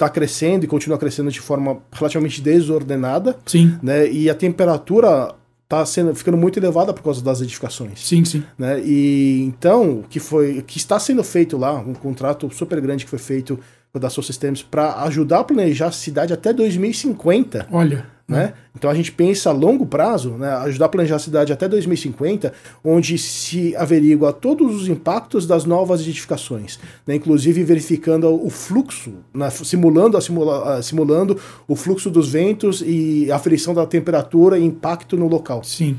está 0.00 0.08
crescendo 0.08 0.64
e 0.64 0.66
continua 0.66 0.96
crescendo 0.96 1.30
de 1.30 1.40
forma 1.40 1.78
relativamente 1.92 2.40
desordenada, 2.40 3.36
Sim, 3.44 3.78
né? 3.82 4.10
e 4.10 4.30
a 4.30 4.34
temperatura 4.34 5.34
está 5.64 5.86
sendo 5.86 6.14
ficando 6.14 6.36
muito 6.36 6.58
elevada 6.58 6.92
por 6.92 7.02
causa 7.02 7.22
das 7.22 7.40
edificações 7.40 8.00
sim, 8.04 8.24
sim. 8.24 8.42
né? 8.58 8.80
E 8.84 9.42
então, 9.42 10.00
o 10.00 10.02
que 10.02 10.18
foi, 10.18 10.58
o 10.58 10.62
que 10.64 10.78
está 10.78 10.98
sendo 10.98 11.22
feito 11.22 11.56
lá, 11.56 11.78
um 11.78 11.94
contrato 11.94 12.50
super 12.52 12.80
grande 12.80 13.04
que 13.04 13.10
foi 13.10 13.20
feito 13.20 13.56
com 13.92 13.98
a 13.98 14.00
Dassault 14.00 14.26
Systems 14.26 14.62
para 14.62 15.02
ajudar 15.04 15.40
a 15.40 15.44
planejar 15.44 15.86
a 15.86 15.92
cidade 15.92 16.32
até 16.32 16.52
2050, 16.52 17.68
Olha, 17.70 18.04
né? 18.30 18.54
Então 18.76 18.88
a 18.90 18.94
gente 18.94 19.10
pensa 19.12 19.50
a 19.50 19.52
longo 19.52 19.84
prazo, 19.84 20.30
né? 20.38 20.48
Ajudar 20.54 20.86
a 20.86 20.88
planejar 20.88 21.16
a 21.16 21.18
cidade 21.18 21.52
até 21.52 21.68
2050, 21.68 22.52
onde 22.84 23.18
se 23.18 23.74
averigua 23.76 24.32
todos 24.32 24.74
os 24.74 24.88
impactos 24.88 25.46
das 25.46 25.64
novas 25.64 26.00
edificações, 26.00 26.78
né? 27.06 27.14
Inclusive 27.16 27.62
verificando 27.64 28.28
o 28.32 28.48
fluxo, 28.48 29.12
né? 29.34 29.50
simulando, 29.50 30.20
simula, 30.22 30.76
a- 30.76 30.82
simulando 30.82 31.38
o 31.66 31.74
fluxo 31.74 32.08
dos 32.10 32.30
ventos 32.30 32.82
e 32.86 33.30
a 33.32 33.36
aferição 33.36 33.74
da 33.74 33.84
temperatura 33.86 34.58
e 34.58 34.64
impacto 34.64 35.16
no 35.16 35.26
local. 35.28 35.62
sim. 35.64 35.98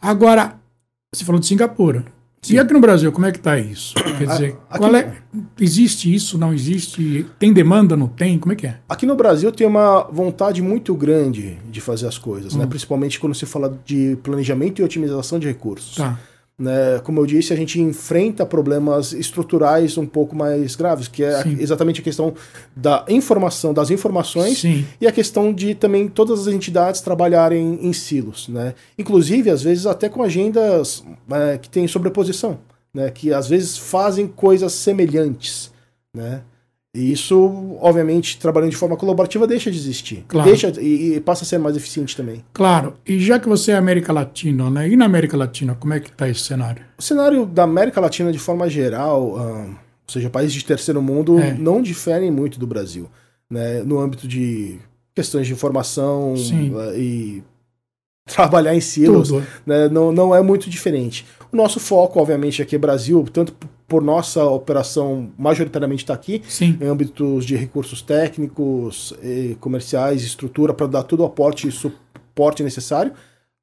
Agora, 0.00 0.54
você 1.14 1.24
falou 1.24 1.40
de 1.40 1.46
Singapura. 1.46 2.04
E 2.50 2.58
aqui 2.58 2.72
no 2.72 2.80
Brasil, 2.80 3.12
como 3.12 3.24
é 3.24 3.30
que 3.30 3.38
está 3.38 3.56
isso? 3.56 3.94
Quer 4.18 4.26
dizer, 4.26 4.56
aqui 4.68 4.96
é, 4.96 5.12
existe 5.60 6.12
isso, 6.12 6.36
não 6.36 6.52
existe? 6.52 7.24
Tem 7.38 7.52
demanda, 7.52 7.96
não 7.96 8.08
tem? 8.08 8.36
Como 8.36 8.52
é 8.52 8.56
que 8.56 8.66
é? 8.66 8.78
Aqui 8.88 9.06
no 9.06 9.14
Brasil 9.14 9.52
tem 9.52 9.64
uma 9.66 10.02
vontade 10.10 10.60
muito 10.60 10.92
grande 10.94 11.56
de 11.70 11.80
fazer 11.80 12.08
as 12.08 12.18
coisas, 12.18 12.54
Hum. 12.54 12.58
né? 12.58 12.66
Principalmente 12.66 13.20
quando 13.20 13.34
se 13.34 13.46
fala 13.46 13.78
de 13.84 14.18
planejamento 14.24 14.80
e 14.80 14.84
otimização 14.84 15.38
de 15.38 15.46
recursos. 15.46 15.94
Tá. 15.94 16.18
Né? 16.62 17.00
Como 17.02 17.18
eu 17.18 17.26
disse, 17.26 17.52
a 17.52 17.56
gente 17.56 17.80
enfrenta 17.80 18.46
problemas 18.46 19.12
estruturais 19.12 19.98
um 19.98 20.06
pouco 20.06 20.36
mais 20.36 20.76
graves, 20.76 21.08
que 21.08 21.24
é 21.24 21.42
Sim. 21.42 21.56
exatamente 21.58 22.00
a 22.00 22.04
questão 22.04 22.34
da 22.76 23.04
informação, 23.08 23.74
das 23.74 23.90
informações 23.90 24.60
Sim. 24.60 24.86
e 25.00 25.06
a 25.08 25.10
questão 25.10 25.52
de 25.52 25.74
também 25.74 26.08
todas 26.08 26.46
as 26.46 26.54
entidades 26.54 27.00
trabalharem 27.00 27.80
em 27.82 27.92
silos, 27.92 28.48
né? 28.48 28.74
Inclusive, 28.96 29.50
às 29.50 29.60
vezes, 29.60 29.86
até 29.86 30.08
com 30.08 30.22
agendas 30.22 31.02
é, 31.32 31.58
que 31.58 31.68
têm 31.68 31.88
sobreposição, 31.88 32.60
né? 32.94 33.10
Que 33.10 33.32
às 33.32 33.48
vezes 33.48 33.76
fazem 33.76 34.28
coisas 34.28 34.72
semelhantes, 34.72 35.72
né? 36.14 36.42
E 36.94 37.10
isso, 37.10 37.78
obviamente, 37.80 38.38
trabalhando 38.38 38.70
de 38.70 38.76
forma 38.76 38.96
colaborativa, 38.98 39.46
deixa 39.46 39.70
de 39.70 39.78
existir. 39.78 40.24
Claro. 40.28 40.46
Deixa, 40.46 40.70
e, 40.78 41.14
e 41.14 41.20
passa 41.20 41.42
a 41.42 41.46
ser 41.46 41.56
mais 41.58 41.74
eficiente 41.74 42.14
também. 42.14 42.44
Claro. 42.52 42.94
E 43.06 43.18
já 43.18 43.38
que 43.38 43.48
você 43.48 43.72
é 43.72 43.76
América 43.76 44.12
Latina, 44.12 44.68
né? 44.70 44.88
E 44.90 44.94
na 44.94 45.06
América 45.06 45.34
Latina, 45.34 45.74
como 45.74 45.94
é 45.94 46.00
que 46.00 46.10
está 46.10 46.28
esse 46.28 46.40
cenário? 46.40 46.84
O 46.98 47.02
cenário 47.02 47.46
da 47.46 47.62
América 47.62 47.98
Latina, 47.98 48.30
de 48.30 48.38
forma 48.38 48.68
geral, 48.68 49.38
ah, 49.38 49.64
ou 49.68 50.12
seja, 50.12 50.28
países 50.28 50.52
de 50.52 50.64
terceiro 50.66 51.00
mundo, 51.00 51.38
É. 51.38 51.54
não 51.54 51.80
diferem 51.80 52.30
muito 52.30 52.58
do 52.60 52.66
Brasil. 52.66 53.08
Né? 53.50 53.82
No 53.82 53.98
âmbito 53.98 54.28
de 54.28 54.78
questões 55.14 55.46
de 55.46 55.54
informação 55.54 56.36
Sim. 56.36 56.74
ah, 56.76 56.92
e 56.94 57.42
trabalhar 58.26 58.74
em 58.74 58.80
silos, 58.82 59.30
né? 59.64 59.88
não, 59.90 60.12
não 60.12 60.34
é 60.34 60.42
muito 60.42 60.68
diferente. 60.68 61.24
O 61.50 61.56
nosso 61.56 61.80
foco, 61.80 62.20
obviamente, 62.20 62.60
aqui 62.60 62.76
é 62.76 62.78
Brasil, 62.78 63.26
tanto 63.32 63.54
por 63.92 64.02
nossa 64.02 64.42
operação 64.46 65.30
majoritariamente 65.36 66.02
está 66.04 66.14
aqui, 66.14 66.40
Sim. 66.48 66.78
em 66.80 66.86
âmbitos 66.86 67.44
de 67.44 67.54
recursos 67.54 68.00
técnicos, 68.00 69.12
e 69.22 69.54
comerciais, 69.60 70.22
estrutura, 70.22 70.72
para 70.72 70.86
dar 70.86 71.02
todo 71.02 71.20
o 71.20 71.26
aporte 71.26 71.68
e 71.68 71.70
suporte 71.70 72.62
necessário, 72.62 73.12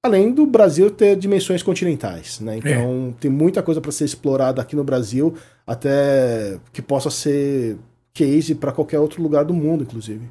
além 0.04 0.32
do 0.32 0.46
Brasil 0.46 0.92
ter 0.92 1.16
dimensões 1.16 1.64
continentais. 1.64 2.40
Né? 2.42 2.58
Então, 2.58 3.12
tem 3.20 3.32
muita 3.32 3.64
coisa 3.64 3.82
para 3.82 3.92
ser 3.92 4.06
explorada 4.06 4.62
aqui 4.62 4.76
no 4.76 4.84
Brasil, 4.84 5.34
até 5.66 6.60
que 6.72 6.80
possa 6.84 7.10
ser 7.10 7.80
case 8.14 8.54
para 8.54 8.72
qualquer 8.72 9.00
outro 9.00 9.24
lugar 9.24 9.44
do 9.44 9.54
mundo, 9.56 9.82
inclusive. 9.82 10.30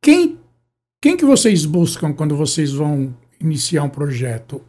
Quem, 0.00 0.38
quem 1.02 1.16
que 1.16 1.24
vocês 1.24 1.64
buscam 1.64 2.12
quando 2.12 2.36
vocês 2.36 2.70
vão 2.70 3.12
iniciar 3.40 3.82
um 3.82 3.88
projeto? 3.88 4.62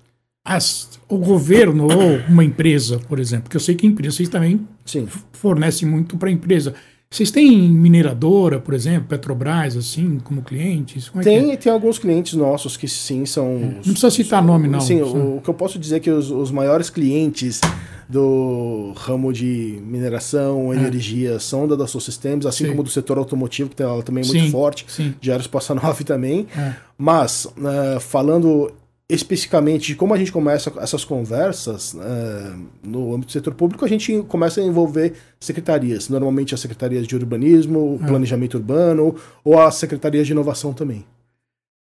As- 0.43 0.89
o 1.07 1.17
governo 1.17 1.83
ou 1.85 2.17
uma 2.27 2.43
empresa, 2.43 2.99
por 3.07 3.19
exemplo? 3.19 3.43
Porque 3.43 3.57
eu 3.57 3.61
sei 3.61 3.75
que 3.75 3.85
empresa, 3.85 4.15
vocês 4.17 4.29
também 4.29 4.65
Sim. 4.85 5.07
fornecem 5.33 5.87
muito 5.87 6.17
para 6.17 6.29
a 6.29 6.31
empresa. 6.31 6.73
Vocês 7.13 7.29
têm 7.29 7.69
mineradora, 7.69 8.57
por 8.59 8.73
exemplo, 8.73 9.09
Petrobras, 9.09 9.75
assim, 9.75 10.17
como 10.23 10.41
clientes? 10.41 11.09
Como 11.09 11.21
é 11.21 11.23
que 11.25 11.29
é? 11.29 11.39
Tem, 11.41 11.57
tem 11.57 11.71
alguns 11.71 11.99
clientes 11.99 12.33
nossos 12.35 12.77
que 12.77 12.87
sim 12.87 13.25
são. 13.25 13.59
Não 13.59 13.81
precisa 13.81 14.09
citar 14.09 14.41
nome, 14.41 14.69
não. 14.69 14.79
Sim, 14.79 15.01
o, 15.01 15.35
o 15.37 15.41
que 15.41 15.49
eu 15.49 15.53
posso 15.53 15.77
dizer 15.77 15.97
é 15.97 15.99
que 15.99 16.09
os, 16.09 16.31
os 16.31 16.49
maiores 16.51 16.89
clientes 16.89 17.59
do 18.07 18.93
ramo 18.95 19.31
de 19.33 19.79
mineração, 19.85 20.73
energia, 20.73 21.37
são 21.39 21.67
da 21.67 21.75
Dassault 21.75 22.03
Systems, 22.05 22.45
assim 22.45 22.63
É. 22.63 22.67
Sim. 22.67 22.71
como 22.71 22.83
do 22.83 22.89
setor 22.89 23.17
automotivo, 23.17 23.69
que 23.69 23.75
tem 23.75 23.85
ela 23.85 24.01
também 24.03 24.23
muito 24.25 24.49
forte, 24.49 24.85
Sim. 24.87 25.13
de 25.19 25.31
Aeroespaça 25.31 25.75
9 25.75 26.03
também. 26.05 26.47
É. 26.57 26.73
Mas, 26.97 27.45
né, 27.57 27.99
falando 27.99 28.71
especificamente 29.13 29.87
de 29.87 29.95
como 29.95 30.13
a 30.13 30.17
gente 30.17 30.31
começa 30.31 30.71
essas 30.77 31.03
conversas 31.03 31.95
eh, 31.99 32.53
no 32.81 33.13
âmbito 33.13 33.27
do 33.27 33.31
setor 33.33 33.53
público, 33.53 33.83
a 33.83 33.87
gente 33.87 34.23
começa 34.23 34.61
a 34.61 34.63
envolver 34.63 35.13
secretarias, 35.37 36.07
normalmente 36.07 36.53
as 36.55 36.61
secretarias 36.61 37.05
de 37.05 37.15
urbanismo, 37.15 37.99
É. 38.01 38.07
planejamento 38.07 38.55
urbano, 38.55 39.15
ou 39.43 39.59
as 39.59 39.75
secretarias 39.75 40.25
de 40.25 40.31
inovação 40.31 40.73
também. 40.73 41.03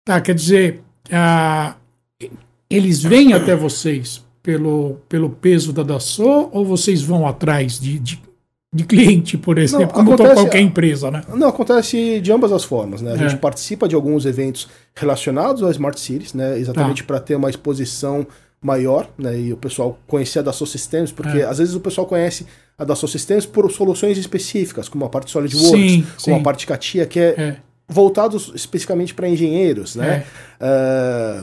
Tá, 0.04 0.20
quer 0.20 0.34
dizer, 0.34 0.82
ah, 1.12 1.76
eles 2.68 3.00
vêm 3.02 3.32
até 3.32 3.54
vocês 3.54 4.24
pelo, 4.42 4.96
pelo 5.08 5.30
peso 5.30 5.72
da 5.72 5.84
Dassault 5.84 6.50
ou 6.52 6.64
vocês 6.64 7.00
vão 7.00 7.28
atrás 7.28 7.78
de, 7.78 7.98
de, 7.98 8.22
de 8.72 8.84
cliente, 8.84 9.36
por 9.36 9.58
exemplo, 9.58 9.86
Não, 9.86 9.92
como 9.92 10.14
acontece- 10.14 10.34
qualquer 10.34 10.60
empresa, 10.60 11.10
né? 11.10 11.22
Não, 11.34 11.48
acontece 11.48 12.20
de 12.20 12.30
ambas 12.30 12.52
as 12.52 12.62
formas, 12.62 13.02
né? 13.02 13.12
A 13.12 13.14
É. 13.14 13.18
gente 13.18 13.36
participa 13.38 13.88
de 13.88 13.96
alguns 13.96 14.24
eventos 14.26 14.68
relacionados 14.94 15.62
às 15.64 15.72
Smart 15.72 15.98
Cities, 15.98 16.34
né? 16.34 16.56
Exatamente 16.58 17.02
para 17.02 17.18
ter 17.18 17.34
uma 17.34 17.50
exposição 17.50 18.24
maior, 18.62 19.08
né? 19.18 19.36
E 19.40 19.52
o 19.52 19.56
pessoal 19.56 19.98
conhecer 20.06 20.38
a 20.38 20.42
Dassault 20.42 20.70
Systems, 20.70 21.10
porque 21.10 21.38
É. 21.38 21.44
às 21.44 21.58
vezes 21.58 21.74
o 21.74 21.80
pessoal 21.80 22.06
conhece 22.06 22.46
a 22.78 22.84
Dassault 22.84 23.10
Systems 23.10 23.44
por 23.44 23.68
soluções 23.72 24.16
específicas, 24.18 24.88
como 24.88 25.04
a 25.04 25.08
parte 25.08 25.30
SolidWorks, 25.32 25.70
Sim, 25.92 26.02
como 26.02 26.36
sim. 26.36 26.40
a 26.40 26.44
parte 26.44 26.64
CATIA, 26.66 27.06
que 27.06 27.18
é, 27.18 27.34
É, 27.36 27.56
voltados 27.88 28.52
especificamente 28.54 29.12
para 29.14 29.28
engenheiros, 29.28 29.96
né? 29.96 30.24
É, 30.60 31.42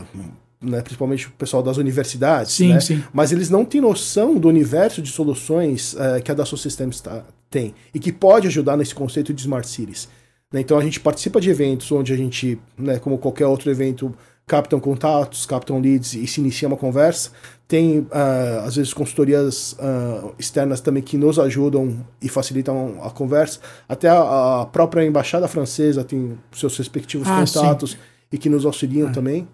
né? 0.61 0.81
Principalmente 0.81 1.27
o 1.27 1.31
pessoal 1.31 1.61
das 1.61 1.77
universidades, 1.77 2.51
sim, 2.53 2.73
né? 2.73 2.79
sim. 2.79 3.03
mas 3.13 3.31
eles 3.31 3.49
não 3.49 3.63
têm 3.63 3.79
noção 3.81 4.35
do 4.35 4.47
universo 4.47 5.01
de 5.01 5.09
soluções 5.11 5.95
eh, 5.99 6.21
que 6.21 6.31
a 6.31 6.33
Dassault 6.33 6.61
Systems 6.61 6.99
tá- 7.01 7.23
tem 7.49 7.73
e 7.93 7.99
que 7.99 8.11
pode 8.11 8.47
ajudar 8.47 8.75
nesse 8.77 8.93
conceito 8.95 9.33
de 9.33 9.41
Smart 9.41 9.67
Cities. 9.67 10.07
Né, 10.51 10.61
Então 10.61 10.77
a 10.77 10.83
gente 10.83 10.99
participa 10.99 11.39
de 11.39 11.49
eventos 11.49 11.91
onde 11.91 12.11
a 12.13 12.17
gente, 12.17 12.59
né, 12.77 12.97
como 12.99 13.17
qualquer 13.17 13.45
outro 13.45 13.69
evento, 13.69 14.13
captam 14.47 14.79
contatos, 14.79 15.45
captam 15.45 15.79
leads 15.79 16.13
e 16.13 16.25
se 16.25 16.39
inicia 16.39 16.67
uma 16.69 16.77
conversa. 16.77 17.31
Tem, 17.67 18.07
ah, 18.11 18.63
às 18.65 18.77
vezes, 18.77 18.93
consultorias 18.93 19.75
ah, 19.77 20.29
externas 20.39 20.79
também 20.79 21.03
que 21.03 21.17
nos 21.17 21.37
ajudam 21.37 22.05
e 22.21 22.29
facilitam 22.29 22.97
a 23.03 23.09
conversa. 23.09 23.59
Até 23.89 24.07
a, 24.07 24.61
a 24.61 24.65
própria 24.65 25.05
embaixada 25.05 25.47
francesa 25.49 26.01
tem 26.03 26.37
seus 26.53 26.77
respectivos 26.77 27.27
Ah, 27.27 27.45
sim. 27.45 27.59
contatos 27.59 27.97
e 28.31 28.37
que 28.37 28.47
nos 28.49 28.65
auxiliam 28.65 29.11
também. 29.11 29.45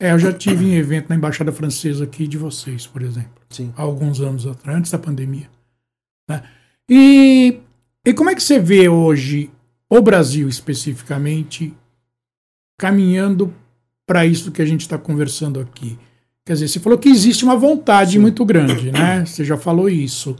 É, 0.00 0.12
eu 0.12 0.18
já 0.18 0.32
tive 0.32 0.66
em 0.66 0.74
evento 0.74 1.08
na 1.08 1.16
Embaixada 1.16 1.50
Francesa 1.50 2.04
aqui 2.04 2.26
de 2.26 2.36
vocês, 2.36 2.86
por 2.86 3.02
exemplo, 3.02 3.42
Sim. 3.48 3.72
há 3.76 3.82
alguns 3.82 4.20
anos 4.20 4.46
atrás, 4.46 4.76
antes 4.78 4.90
da 4.90 4.98
pandemia. 4.98 5.48
né? 6.28 6.42
E, 6.88 7.60
e 8.04 8.12
como 8.12 8.28
é 8.30 8.34
que 8.34 8.42
você 8.42 8.58
vê 8.58 8.88
hoje 8.88 9.50
o 9.88 10.00
Brasil 10.02 10.48
especificamente 10.48 11.74
caminhando 12.78 13.52
para 14.06 14.26
isso 14.26 14.52
que 14.52 14.60
a 14.60 14.66
gente 14.66 14.82
está 14.82 14.98
conversando 14.98 15.60
aqui? 15.60 15.98
Quer 16.44 16.52
dizer, 16.52 16.68
você 16.68 16.78
falou 16.78 16.98
que 16.98 17.08
existe 17.08 17.44
uma 17.44 17.56
vontade 17.56 18.18
muito 18.18 18.44
grande, 18.44 18.92
né? 18.92 19.24
Você 19.24 19.44
já 19.44 19.56
falou 19.56 19.88
isso. 19.88 20.36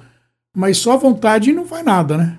Mas 0.55 0.79
só 0.79 0.97
vontade 0.97 1.53
não 1.53 1.67
faz 1.67 1.85
nada, 1.85 2.17
né? 2.17 2.39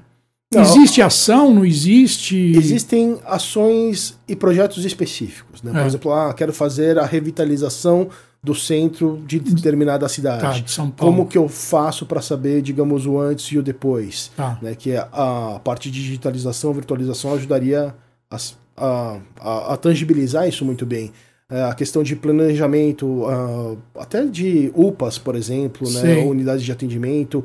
Não. 0.54 0.62
Existe 0.62 1.02
ação, 1.02 1.54
não 1.54 1.66
existe. 1.66 2.54
Existem 2.56 3.20
ações 3.26 4.18
e 4.28 4.36
projetos 4.36 4.86
específicos. 4.86 5.62
Né? 5.62 5.72
Por 5.72 5.82
É. 5.82 5.86
exemplo, 5.86 6.14
ah, 6.14 6.34
quero 6.34 6.54
fazer 6.54 6.98
a 6.98 7.06
revitalização 7.06 8.08
do 8.42 8.56
centro 8.56 9.22
de 9.28 9.40
determinada 9.40 10.08
cidade. 10.08 10.42
Tá, 10.42 10.52
de 10.54 10.72
São 10.72 10.90
Paulo. 10.90 11.14
Como 11.14 11.28
que 11.28 11.38
eu 11.38 11.50
faço 11.50 12.06
para 12.06 12.22
saber, 12.22 12.62
digamos, 12.62 13.06
o 13.06 13.20
antes 13.20 13.46
e 13.48 13.58
o 13.58 13.64
depois? 13.64 14.32
Tá. 14.38 14.58
Né? 14.62 14.74
Que 14.74 14.96
a, 14.96 15.10
a 15.56 15.60
parte 15.60 15.92
de 15.92 16.02
digitalização, 16.02 16.72
virtualização 16.74 17.34
ajudaria 17.34 17.94
a, 18.32 18.38
a, 18.78 19.18
a- 19.42 19.74
a 19.74 19.78
tangibilizar 19.78 20.48
isso 20.48 20.64
muito 20.64 20.86
bem. 20.86 21.12
É, 21.50 21.64
a 21.64 21.74
questão 21.74 22.04
de 22.04 22.14
planejamento, 22.14 23.26
ah, 23.26 23.76
até 24.02 24.26
de 24.26 24.70
UPAs, 24.76 25.18
por 25.18 25.34
exemplo, 25.34 25.90
né? 25.90 26.02
Unidades 26.26 26.64
de 26.64 26.72
atendimento, 26.74 27.42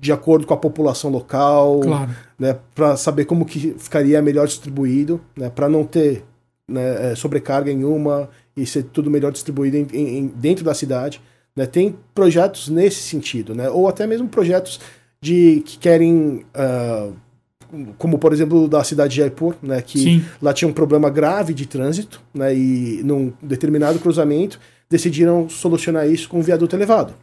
de 0.00 0.12
acordo 0.12 0.46
com 0.46 0.54
a 0.54 0.56
população 0.56 1.10
local 1.10 1.80
Claro. 1.80 2.10
né, 2.38 2.56
para 2.72 2.96
saber 2.96 3.24
como 3.24 3.44
que 3.44 3.74
ficaria 3.78 4.22
melhor 4.22 4.46
distribuído, 4.46 5.20
né, 5.36 5.50
para 5.50 5.68
não 5.68 5.82
ter 5.84 6.22
né, 6.68 7.10
é, 7.10 7.14
sobrecarga 7.16 7.70
em 7.70 7.82
uma 7.82 8.28
e 8.56 8.64
ser 8.64 8.84
tudo 8.84 9.10
melhor 9.10 9.32
distribuído 9.32 9.76
em, 9.76 9.86
em- 9.92 10.26
dentro 10.36 10.64
da 10.64 10.72
cidade. 10.72 11.20
Né. 11.56 11.66
Tem 11.66 11.96
projetos 12.14 12.68
nesse 12.68 13.00
sentido, 13.02 13.54
né, 13.56 13.68
ou 13.68 13.88
até 13.88 14.06
mesmo 14.06 14.28
projetos 14.28 14.78
de 15.20 15.62
que 15.66 15.78
querem, 15.78 16.44
ah, 16.54 17.08
como 17.98 18.18
por 18.18 18.32
exemplo 18.32 18.68
da 18.68 18.82
cidade 18.84 19.14
de 19.14 19.20
Jaipur, 19.20 19.54
né, 19.62 19.80
que 19.82 19.98
Sim. 19.98 20.24
lá 20.40 20.52
tinha 20.52 20.68
um 20.68 20.72
problema 20.72 21.08
grave 21.10 21.54
de 21.54 21.66
trânsito, 21.66 22.20
né, 22.34 22.54
e 22.54 23.00
num 23.04 23.32
determinado 23.42 23.98
cruzamento 23.98 24.58
decidiram 24.90 25.48
solucionar 25.48 26.08
isso 26.08 26.28
com 26.28 26.38
um 26.38 26.42
viaduto 26.42 26.76
elevado. 26.76 27.14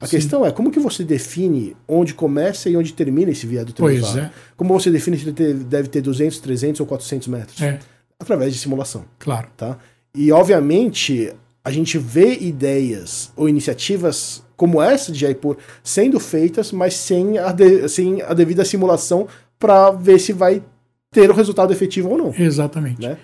A 0.00 0.06
Sim. 0.06 0.16
questão 0.16 0.44
é 0.44 0.50
como 0.50 0.70
que 0.72 0.80
você 0.80 1.04
define 1.04 1.76
onde 1.86 2.12
começa 2.14 2.68
e 2.68 2.76
onde 2.76 2.92
termina 2.92 3.30
esse 3.30 3.46
viaduto 3.46 3.80
Pois 3.82 3.98
elevado? 3.98 4.18
é. 4.18 4.30
Como 4.56 4.74
você 4.74 4.90
define 4.90 5.16
se 5.16 5.28
ele 5.28 5.54
deve 5.54 5.86
ter 5.88 6.00
200, 6.00 6.40
300 6.40 6.80
ou 6.80 6.86
400 6.86 7.28
metros? 7.28 7.62
É, 7.62 7.78
Através 8.18 8.52
de 8.52 8.58
simulação, 8.58 9.04
claro. 9.20 9.48
tá? 9.56 9.78
E, 10.14 10.30
obviamente, 10.32 11.32
a 11.64 11.70
gente 11.70 11.98
vê 11.98 12.36
ideias 12.40 13.30
ou 13.36 13.48
iniciativas 13.48 14.42
como 14.56 14.80
essa 14.82 15.10
de 15.10 15.18
Jaipur 15.20 15.56
sendo 15.82 16.20
feitas, 16.20 16.70
mas 16.72 16.94
sem 16.94 17.38
a, 17.38 17.50
de- 17.52 17.88
sem 17.88 18.22
a 18.22 18.32
devida 18.34 18.64
simulação 18.64 19.26
para 19.62 19.92
ver 19.92 20.18
se 20.18 20.32
vai 20.32 20.60
ter 21.12 21.30
o 21.30 21.34
resultado 21.34 21.72
efetivo 21.72 22.08
ou 22.10 22.18
não, 22.18 22.34
Exatamente. 22.36 23.00
né? 23.00 23.16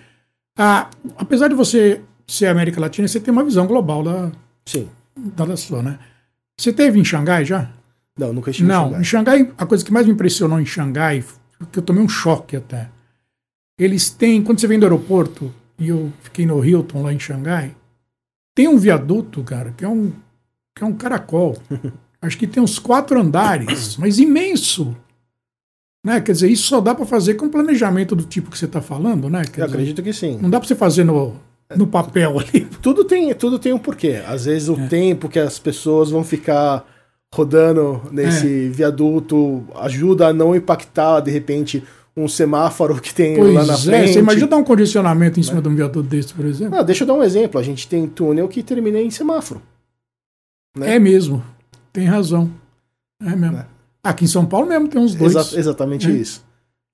Ah, 0.57 0.89
apesar 1.17 1.49
de 1.49 1.55
você 1.57 2.01
ser 2.27 2.47
América 2.47 2.81
Latina, 2.81 3.09
você 3.09 3.19
tem 3.19 3.33
uma 3.33 3.43
visão 3.43 3.67
global 3.67 4.05
da, 4.05 4.31
Sim. 4.65 4.89
da, 5.17 5.57
sua, 5.57 5.83
né? 5.83 5.99
Você 6.57 6.73
teve 6.73 7.01
em 7.01 7.05
Xangai 7.05 7.45
já? 7.45 7.69
Não, 8.17 8.33
nunca 8.33 8.51
estive 8.53 8.69
Não, 8.69 8.93
em 8.97 9.01
em 9.01 9.05
Xangai. 9.05 9.39
Xangai, 9.39 9.55
a 9.59 9.67
coisa 9.67 9.85
que 9.85 9.93
mais 9.93 10.07
me 10.07 10.13
impressionou 10.13 10.61
em 10.61 10.67
Xangai, 10.67 11.25
que 11.73 11.79
eu 11.79 11.83
tomei 11.83 12.03
um 12.03 12.09
choque 12.09 12.57
até. 12.57 12.89
Eles 13.77 14.11
têm, 14.11 14.43
quando 14.43 14.61
você 14.61 14.67
vem 14.67 14.79
do 14.79 14.85
aeroporto, 14.87 15.53
e 15.79 15.89
eu 15.89 16.13
fiquei 16.23 16.47
no 16.47 16.65
Hilton 16.65 17.03
lá 17.03 17.13
em 17.13 17.19
Xangai, 17.19 17.75
tem 18.55 18.69
um 18.69 18.77
viaduto, 18.77 19.43
cara, 19.43 19.73
que 19.77 19.85
é 19.85 19.89
um, 19.89 20.13
que 20.75 20.85
é 20.85 20.87
um 20.87 20.93
caracol. 20.93 21.57
Acho 22.23 22.37
que 22.37 22.47
tem 22.49 22.63
uns 22.63 22.79
quatro 22.79 23.21
andares, 23.21 23.97
mas 23.97 24.19
imenso. 24.19 24.97
Né? 26.05 26.21
Quer 26.21 26.33
dizer, 26.33 26.49
isso 26.49 26.65
só 26.69 26.81
dá 26.81 26.95
para 26.95 27.05
fazer 27.05 27.35
com 27.35 27.49
planejamento 27.49 28.15
do 28.15 28.25
tipo 28.25 28.51
que 28.51 28.59
você 28.59 28.65
está 28.67 28.81
falando, 28.81 29.29
né? 29.29 29.43
Quer 29.45 29.63
Eu 29.63 29.67
dizer, 29.67 29.77
acredito 29.79 30.03
que 30.03 30.13
sim. 30.13 30.39
não 30.41 30.49
dá 30.49 30.59
para 30.61 30.69
você 30.69 30.75
fazer 30.75 31.05
no, 31.05 31.35
no 31.77 31.87
papel 31.87 32.39
ali. 32.39 32.65
Tudo 32.81 33.05
tem, 33.05 33.35
tudo 33.35 33.59
tem 33.59 33.73
um 33.73 33.79
porquê. 33.79 34.23
Às 34.27 34.45
vezes 34.45 34.69
o 34.69 34.75
É. 34.81 34.87
tempo 34.87 35.29
que 35.29 35.39
as 35.39 35.59
pessoas 35.59 36.11
vão 36.11 36.23
ficar 36.25 36.87
rodando 37.35 38.01
nesse 38.13 38.67
É. 38.67 38.69
viaduto 38.71 39.65
ajuda 39.75 40.29
a 40.29 40.33
não 40.33 40.55
impactar, 40.55 41.21
de 41.21 41.31
repente, 41.31 41.83
um 42.17 42.27
semáforo 42.29 43.01
que 43.01 43.13
tem 43.15 43.37
lá 43.37 43.61
na 43.63 43.67
Pois 43.75 43.85
frente. 43.85 44.11
é, 44.11 44.13
você 44.15 44.19
imagina 44.21 44.47
dar 44.47 44.57
um 44.57 44.65
condicionamento 44.65 45.39
em 45.39 45.43
cima 45.43 45.61
de 45.61 45.69
um 45.69 45.75
viaduto 45.75 46.09
desse, 46.09 46.33
por 46.33 46.45
exemplo? 46.47 46.79
Ah, 46.79 46.83
deixa 46.83 47.03
eu 47.05 47.09
dar 47.09 47.15
um 47.15 47.23
exemplo. 47.23 47.61
A 47.61 47.63
gente 47.63 47.87
tem 47.87 48.07
túnel 48.07 48.49
que 48.49 48.63
termina 48.63 48.99
em 49.01 49.11
semáforo. 49.11 49.61
né? 50.77 50.95
É 50.95 50.99
mesmo. 50.99 51.45
Tem 51.93 52.07
razão. 52.07 52.51
É 53.21 53.35
mesmo. 53.37 53.65
Né? 54.09 54.13
Aqui 54.13 54.25
em 54.25 54.29
São 54.29 54.45
Paulo 54.47 54.67
mesmo 54.67 54.89
tem 54.89 55.01
uns 55.01 55.15
dois. 55.15 55.35
Exa- 55.35 55.59
exatamente 55.59 56.09
É. 56.09 56.11
isso. 56.13 56.45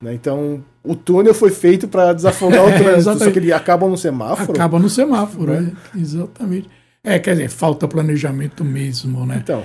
Né? 0.03 0.13
Então, 0.15 0.63
o 0.83 0.95
túnel 0.95 1.33
foi 1.33 1.51
feito 1.51 1.89
para 1.89 2.13
desafogar 2.13 2.65
o 2.65 2.69
É, 2.71 2.79
trânsito, 2.79 3.03
só 3.05 3.11
exatamente. 3.13 3.33
que 3.33 3.39
ele 3.39 3.53
acaba 3.53 3.89
no 3.89 3.97
semáforo. 3.97 4.53
Acaba 4.53 4.79
no 4.79 4.89
semáforo, 4.91 5.53
Né? 5.53 5.73
é, 5.95 5.99
exatamente. 5.99 6.69
É, 7.03 7.19
quer 7.19 7.33
dizer, 7.33 7.49
falta 7.51 7.87
planejamento 7.87 8.65
mesmo, 8.65 9.25
né? 9.27 9.41
Então, 9.43 9.65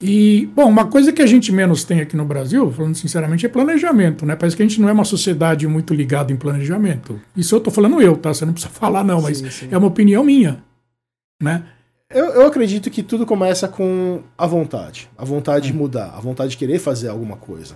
E, 0.00 0.48
bom, 0.54 0.68
uma 0.68 0.86
coisa 0.86 1.10
que 1.12 1.22
a 1.22 1.26
gente 1.26 1.50
menos 1.50 1.82
tem 1.82 2.00
aqui 2.00 2.16
no 2.16 2.24
Brasil, 2.26 2.70
falando 2.70 2.94
sinceramente, 2.94 3.46
é 3.46 3.48
planejamento, 3.48 4.26
né? 4.26 4.36
Parece 4.36 4.54
que 4.56 4.62
a 4.62 4.66
gente 4.66 4.78
não 4.80 4.88
é 4.88 4.92
uma 4.92 5.04
sociedade 5.06 5.66
muito 5.66 5.94
ligada 5.94 6.30
em 6.32 6.36
planejamento. 6.36 7.18
Isso 7.34 7.54
eu 7.54 7.60
tô 7.60 7.70
falando 7.70 8.00
eu, 8.02 8.14
tá? 8.16 8.32
Você 8.34 8.44
não 8.44 8.52
precisa 8.52 8.72
falar, 8.72 9.02
não, 9.02 9.22
mas 9.22 9.38
Sim, 9.38 9.50
sim. 9.50 9.68
é 9.70 9.76
uma 9.78 9.86
opinião 9.88 10.22
minha, 10.22 10.62
né? 11.42 11.64
Eu, 12.12 12.24
eu 12.26 12.46
acredito 12.46 12.90
que 12.90 13.02
tudo 13.02 13.26
começa 13.26 13.66
com 13.68 14.20
a 14.38 14.46
vontade. 14.46 15.08
A 15.18 15.24
vontade 15.24 15.66
de 15.68 15.72
mudar, 15.72 16.12
a 16.16 16.20
vontade 16.20 16.50
de 16.50 16.56
querer 16.56 16.78
fazer 16.78 17.08
alguma 17.08 17.36
coisa. 17.36 17.74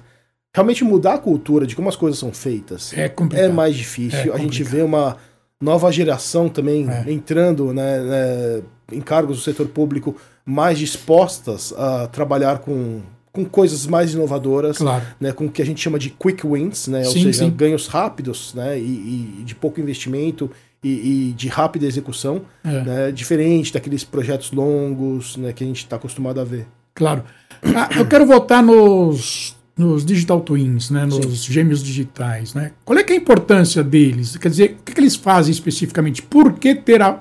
Realmente 0.54 0.82
mudar 0.84 1.14
a 1.14 1.18
cultura 1.18 1.66
de 1.66 1.76
como 1.76 1.88
as 1.88 1.96
coisas 1.96 2.18
são 2.18 2.32
feitas 2.32 2.92
É 2.96 3.08
complicado. 3.08 3.46
é 3.46 3.52
mais 3.52 3.74
difícil. 3.76 4.32
É 4.32 4.36
a 4.36 4.38
gente 4.38 4.62
vê 4.64 4.82
uma 4.82 5.16
nova 5.60 5.92
geração 5.92 6.48
também 6.48 6.88
É. 6.90 7.10
entrando 7.12 7.72
né, 7.72 8.00
né, 8.00 8.62
em 8.92 9.00
cargos 9.00 9.36
do 9.38 9.42
setor 9.42 9.68
público 9.68 10.16
mais 10.44 10.78
dispostas 10.78 11.72
a 11.76 12.08
trabalhar 12.08 12.58
com, 12.60 13.00
com 13.32 13.44
coisas 13.44 13.86
mais 13.86 14.12
inovadoras. 14.14 14.78
Claro. 14.78 15.04
né, 15.20 15.32
com 15.32 15.46
o 15.46 15.50
que 15.50 15.62
a 15.62 15.66
gente 15.66 15.80
chama 15.80 15.98
de 15.98 16.10
quick 16.10 16.44
wins, 16.46 16.88
né, 16.88 17.00
ou 17.00 17.12
Sim, 17.12 17.22
seja, 17.24 17.44
sim. 17.44 17.50
ganhos 17.50 17.86
rápidos 17.86 18.52
né, 18.54 18.76
e, 18.78 19.38
e 19.40 19.42
de 19.44 19.54
pouco 19.54 19.80
investimento 19.80 20.50
e, 20.82 21.28
e 21.28 21.32
de 21.32 21.48
rápida 21.48 21.86
execução, 21.86 22.42
É. 22.64 22.82
né, 22.82 23.12
diferente 23.12 23.72
daqueles 23.72 24.02
projetos 24.04 24.50
longos 24.52 25.36
né, 25.36 25.52
que 25.52 25.62
a 25.62 25.66
gente 25.66 25.78
está 25.78 25.96
acostumado 25.96 26.40
a 26.40 26.44
ver. 26.44 26.66
Claro. 26.94 27.24
Ah, 27.62 27.88
eu 27.96 28.06
quero 28.06 28.24
voltar 28.26 28.62
nos, 28.62 29.56
nos 29.76 30.04
digital 30.04 30.40
twins, 30.40 30.90
né, 30.90 31.04
nos 31.04 31.44
gêmeos 31.44 31.82
digitais. 31.82 32.54
Né? 32.54 32.72
Qual 32.84 32.98
é, 32.98 33.02
que 33.04 33.12
é 33.12 33.16
a 33.16 33.18
importância 33.18 33.82
deles? 33.84 34.36
Quer 34.36 34.48
dizer, 34.48 34.76
o 34.80 34.84
que, 34.84 34.92
que 34.94 35.00
eles 35.00 35.16
fazem 35.16 35.52
especificamente? 35.52 36.22
Por 36.22 36.54
que 36.54 36.74
ter 36.74 37.02
a- 37.02 37.20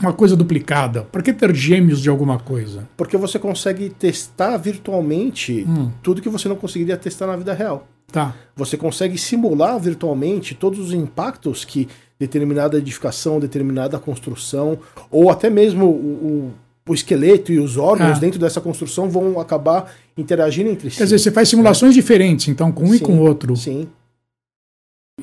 uma 0.00 0.14
coisa 0.14 0.34
duplicada? 0.34 1.02
Por 1.02 1.22
que 1.22 1.30
ter 1.32 1.54
gêmeos 1.54 2.00
de 2.00 2.08
alguma 2.08 2.38
coisa? 2.38 2.88
Porque 2.96 3.18
você 3.18 3.38
consegue 3.38 3.90
testar 3.90 4.56
virtualmente 4.56 5.64
Hum. 5.68 5.90
tudo 6.02 6.22
que 6.22 6.28
você 6.30 6.48
não 6.48 6.56
conseguiria 6.56 6.96
testar 6.96 7.26
na 7.26 7.36
vida 7.36 7.52
real. 7.52 7.86
Tá. 8.10 8.34
Você 8.56 8.76
consegue 8.76 9.16
simular 9.18 9.78
virtualmente 9.78 10.54
todos 10.54 10.78
os 10.80 10.92
impactos 10.92 11.64
que 11.64 11.86
determinada 12.20 12.76
edificação, 12.78 13.40
determinada 13.40 13.98
construção, 13.98 14.78
ou 15.10 15.30
até 15.30 15.48
mesmo 15.50 15.86
o, 15.86 15.90
o- 15.90 16.52
o 16.90 16.94
esqueleto 16.94 17.50
e 17.52 17.58
os 17.58 17.76
órgãos 17.78 18.18
Ah. 18.18 18.20
dentro 18.20 18.38
dessa 18.38 18.60
construção 18.60 19.08
vão 19.08 19.40
acabar 19.40 19.92
interagindo 20.16 20.68
entre 20.70 20.90
si. 20.90 20.98
Quer 20.98 21.04
dizer, 21.04 21.18
você 21.18 21.30
faz 21.30 21.48
simulações 21.48 21.94
diferentes, 21.94 22.48
então, 22.48 22.70
com 22.70 22.84
um 22.84 22.94
e 22.94 22.98
Sim, 22.98 23.04
com 23.04 23.12
o 23.16 23.20
outro. 23.22 23.56
Sim. 23.56 23.88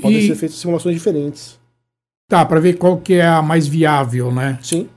Podem 0.02 0.18
E- 0.20 0.28
ser 0.28 0.36
feitas 0.36 0.58
simulações 0.58 0.96
diferentes. 0.96 1.60
Tá, 2.30 2.44
para 2.46 2.60
ver 2.60 2.78
qual 2.78 2.98
que 2.98 3.14
é 3.14 3.26
a 3.26 3.42
mais 3.42 3.68
viável, 3.68 4.32
né? 4.34 4.60
Sim. 4.62 4.90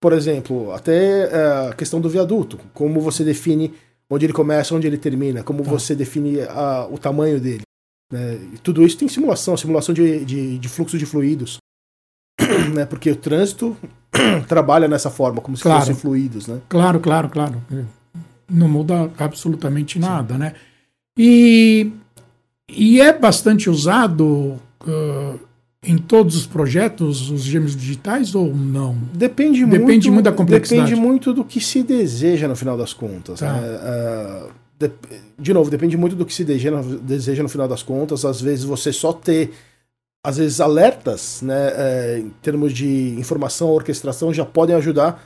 Por 0.00 0.12
exemplo, 0.12 0.72
até 0.72 1.24
é, 1.30 1.68
a 1.70 1.74
questão 1.74 2.00
do 2.00 2.08
viaduto. 2.08 2.58
Como 2.74 3.00
você 3.00 3.22
define 3.24 3.72
onde 4.10 4.26
ele 4.26 4.32
começa, 4.32 4.74
onde 4.74 4.86
ele 4.86 4.98
termina. 4.98 5.42
Como 5.42 5.62
Tá. 5.62 5.70
você 5.70 5.94
define 5.94 6.40
a- 6.42 6.86
o 6.90 6.98
tamanho 6.98 7.40
dele. 7.40 7.62
Né? 8.12 8.34
E 8.54 8.58
tudo 8.58 8.82
isso 8.84 8.96
tem 8.98 9.08
simulação. 9.08 9.56
Simulação 9.56 9.94
de, 9.94 10.24
de, 10.24 10.58
de 10.58 10.68
fluxo 10.68 10.98
de 10.98 11.06
fluidos. 11.06 11.58
né? 12.74 12.84
Porque 12.84 13.10
o 13.10 13.16
trânsito 13.16 13.76
trabalha 14.48 14.88
nessa 14.88 15.10
forma, 15.10 15.40
como 15.40 15.56
se 15.56 15.62
Claro. 15.62 15.80
fossem 15.80 15.94
fluidos. 15.94 16.46
Né? 16.46 16.60
Claro, 16.68 17.00
claro, 17.00 17.28
claro. 17.28 17.62
Não 18.48 18.68
muda 18.68 19.10
absolutamente 19.18 19.98
nada, 19.98 20.36
né? 20.36 20.54
E, 21.18 21.90
e 22.68 23.00
é 23.00 23.12
bastante 23.16 23.70
usado 23.70 24.60
ah, 24.86 25.34
em 25.82 25.96
todos 25.98 26.36
os 26.36 26.46
projetos, 26.46 27.30
os 27.30 27.42
gêmeos 27.42 27.76
digitais, 27.76 28.34
ou 28.34 28.54
não? 28.54 28.96
Depende, 29.12 29.64
Depende 29.64 29.78
muito, 29.84 30.12
muito 30.12 30.24
da 30.24 30.32
complexidade. 30.32 30.90
Depende 30.90 31.06
muito 31.06 31.32
do 31.32 31.44
que 31.44 31.60
se 31.60 31.82
deseja 31.82 32.48
no 32.48 32.56
final 32.56 32.76
das 32.76 32.92
contas. 32.92 33.40
Tá. 33.40 33.52
né? 33.52 33.78
Ah, 33.82 34.48
de, 35.38 35.52
novo, 35.52 35.70
depende 35.70 35.96
muito 35.96 36.16
do 36.16 36.24
que 36.26 36.34
se 36.34 36.44
deseja, 36.44 36.70
deseja 37.02 37.42
no 37.42 37.48
final 37.48 37.68
das 37.68 37.82
contas. 37.82 38.24
Às 38.24 38.40
vezes 38.40 38.64
você 38.64 38.92
só 38.92 39.12
ter, 39.12 39.52
às 40.24 40.36
vezes, 40.36 40.60
alertas 40.60 41.42
né, 41.42 41.72
eh, 41.76 42.18
em 42.20 42.30
termos 42.42 42.72
de 42.72 43.14
informação, 43.18 43.68
orquestração, 43.68 44.32
já 44.32 44.44
podem 44.44 44.74
ajudar 44.76 45.22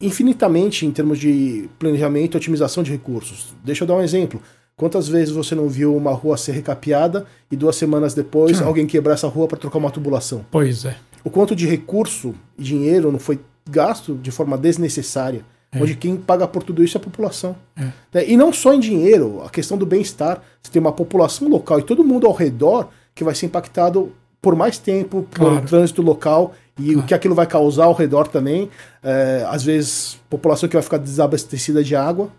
infinitamente 0.00 0.84
em 0.84 0.90
termos 0.90 1.18
de 1.18 1.68
planejamento 1.78 2.34
e 2.34 2.38
otimização 2.38 2.82
de 2.82 2.90
recursos. 2.90 3.54
Deixa 3.64 3.84
eu 3.84 3.88
dar 3.88 3.94
um 3.94 4.02
exemplo. 4.02 4.42
Quantas 4.76 5.08
vezes 5.08 5.32
você 5.34 5.54
não 5.54 5.68
viu 5.70 5.96
uma 5.96 6.12
rua 6.12 6.36
ser 6.36 6.52
recapeada 6.52 7.24
e 7.50 7.56
duas 7.56 7.76
semanas 7.76 8.12
depois 8.12 8.60
Hum. 8.60 8.66
alguém 8.66 8.86
quebrar 8.86 9.14
essa 9.14 9.26
rua 9.26 9.48
para 9.48 9.56
trocar 9.56 9.78
uma 9.78 9.90
tubulação? 9.90 10.44
Pois 10.50 10.84
é. 10.84 10.96
o 11.24 11.30
quanto 11.30 11.56
de 11.56 11.66
recurso 11.66 12.34
e 12.58 12.62
dinheiro 12.62 13.10
não 13.10 13.18
foi 13.18 13.40
gasto 13.68 14.14
de 14.14 14.30
forma 14.30 14.56
desnecessária, 14.56 15.44
É. 15.72 15.82
onde 15.82 15.96
quem 15.96 16.16
paga 16.16 16.46
por 16.46 16.62
tudo 16.62 16.82
isso 16.82 16.96
é 16.96 17.00
a 17.00 17.04
população. 17.04 17.56
É. 17.76 17.84
Né? 18.14 18.28
E 18.28 18.36
não 18.36 18.52
só 18.52 18.72
em 18.72 18.80
dinheiro, 18.80 19.42
a 19.42 19.50
questão 19.50 19.76
do 19.76 19.84
bem-estar. 19.84 20.42
Você 20.62 20.70
tem 20.72 20.80
uma 20.80 20.92
população 20.92 21.48
local 21.48 21.80
e 21.80 21.82
todo 21.82 22.04
mundo 22.04 22.26
ao 22.26 22.32
redor 22.32 22.88
que 23.14 23.24
vai 23.24 23.34
ser 23.34 23.46
impactado 23.46 24.12
por 24.40 24.54
mais 24.54 24.78
tempo 24.78 25.22
por 25.30 25.50
Claro. 25.50 25.66
trânsito 25.66 26.02
local 26.02 26.54
e 26.78 26.84
Claro. 26.92 27.00
o 27.00 27.02
que 27.06 27.14
aquilo 27.14 27.34
vai 27.34 27.46
causar 27.46 27.84
ao 27.86 27.92
redor 27.94 28.28
também. 28.28 28.70
É, 29.02 29.44
às 29.48 29.64
vezes, 29.64 30.20
população 30.30 30.68
que 30.68 30.76
vai 30.76 30.82
ficar 30.82 30.98
desabastecida 30.98 31.82
de 31.82 31.96
água. 31.96 32.30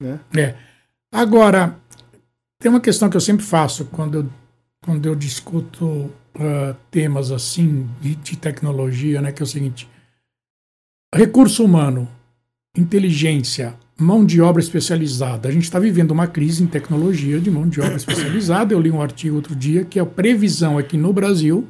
Né? 0.00 0.20
É. 0.36 0.54
Agora, 1.12 1.76
tem 2.60 2.70
uma 2.70 2.80
questão 2.80 3.10
que 3.10 3.16
eu 3.16 3.20
sempre 3.20 3.44
faço 3.44 3.86
quando 3.86 4.18
eu, 4.18 4.26
quando 4.84 5.06
eu 5.06 5.14
discuto 5.14 6.10
ah, 6.38 6.74
temas 6.90 7.32
assim 7.32 7.88
de, 8.00 8.14
de 8.14 8.36
tecnologia, 8.36 9.20
né? 9.20 9.32
Que 9.32 9.42
é 9.42 9.44
o 9.44 9.46
seguinte: 9.46 9.88
recurso 11.14 11.64
humano, 11.64 12.08
inteligência, 12.76 13.74
mão 13.98 14.24
de 14.24 14.40
obra 14.40 14.62
especializada. 14.62 15.48
A 15.48 15.52
gente 15.52 15.64
está 15.64 15.78
vivendo 15.78 16.12
uma 16.12 16.26
crise 16.26 16.62
em 16.62 16.66
tecnologia 16.66 17.40
de 17.40 17.50
mão 17.50 17.68
de 17.68 17.80
obra 17.80 17.96
especializada. 17.96 18.72
Eu 18.72 18.80
li 18.80 18.90
um 18.90 19.02
artigo 19.02 19.36
outro 19.36 19.54
dia 19.54 19.84
que 19.84 19.98
a 19.98 20.06
previsão 20.06 20.78
é 20.78 20.82
que 20.82 20.96
no 20.96 21.12
Brasil 21.12 21.66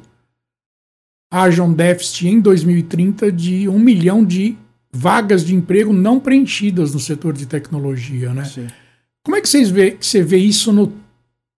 haja 1.31 1.63
um 1.63 1.73
déficit 1.73 2.27
em 2.27 2.39
2030 2.39 3.31
de 3.31 3.67
um 3.67 3.79
milhão 3.79 4.23
de 4.23 4.57
vagas 4.91 5.45
de 5.45 5.53
emprego 5.53 5.93
não 5.93 6.19
preenchidas 6.19 6.93
no 6.93 6.99
setor 6.99 7.33
de 7.33 7.45
tecnologia, 7.45 8.33
né? 8.33 8.45
Sim. 8.45 8.67
Como 9.23 9.35
é 9.35 9.41
que 9.41 9.49
vocês 9.49 9.69
vê, 9.69 9.91
que 9.91 10.05
você 10.05 10.23
vê 10.23 10.37
isso 10.37 10.73
no, 10.73 10.91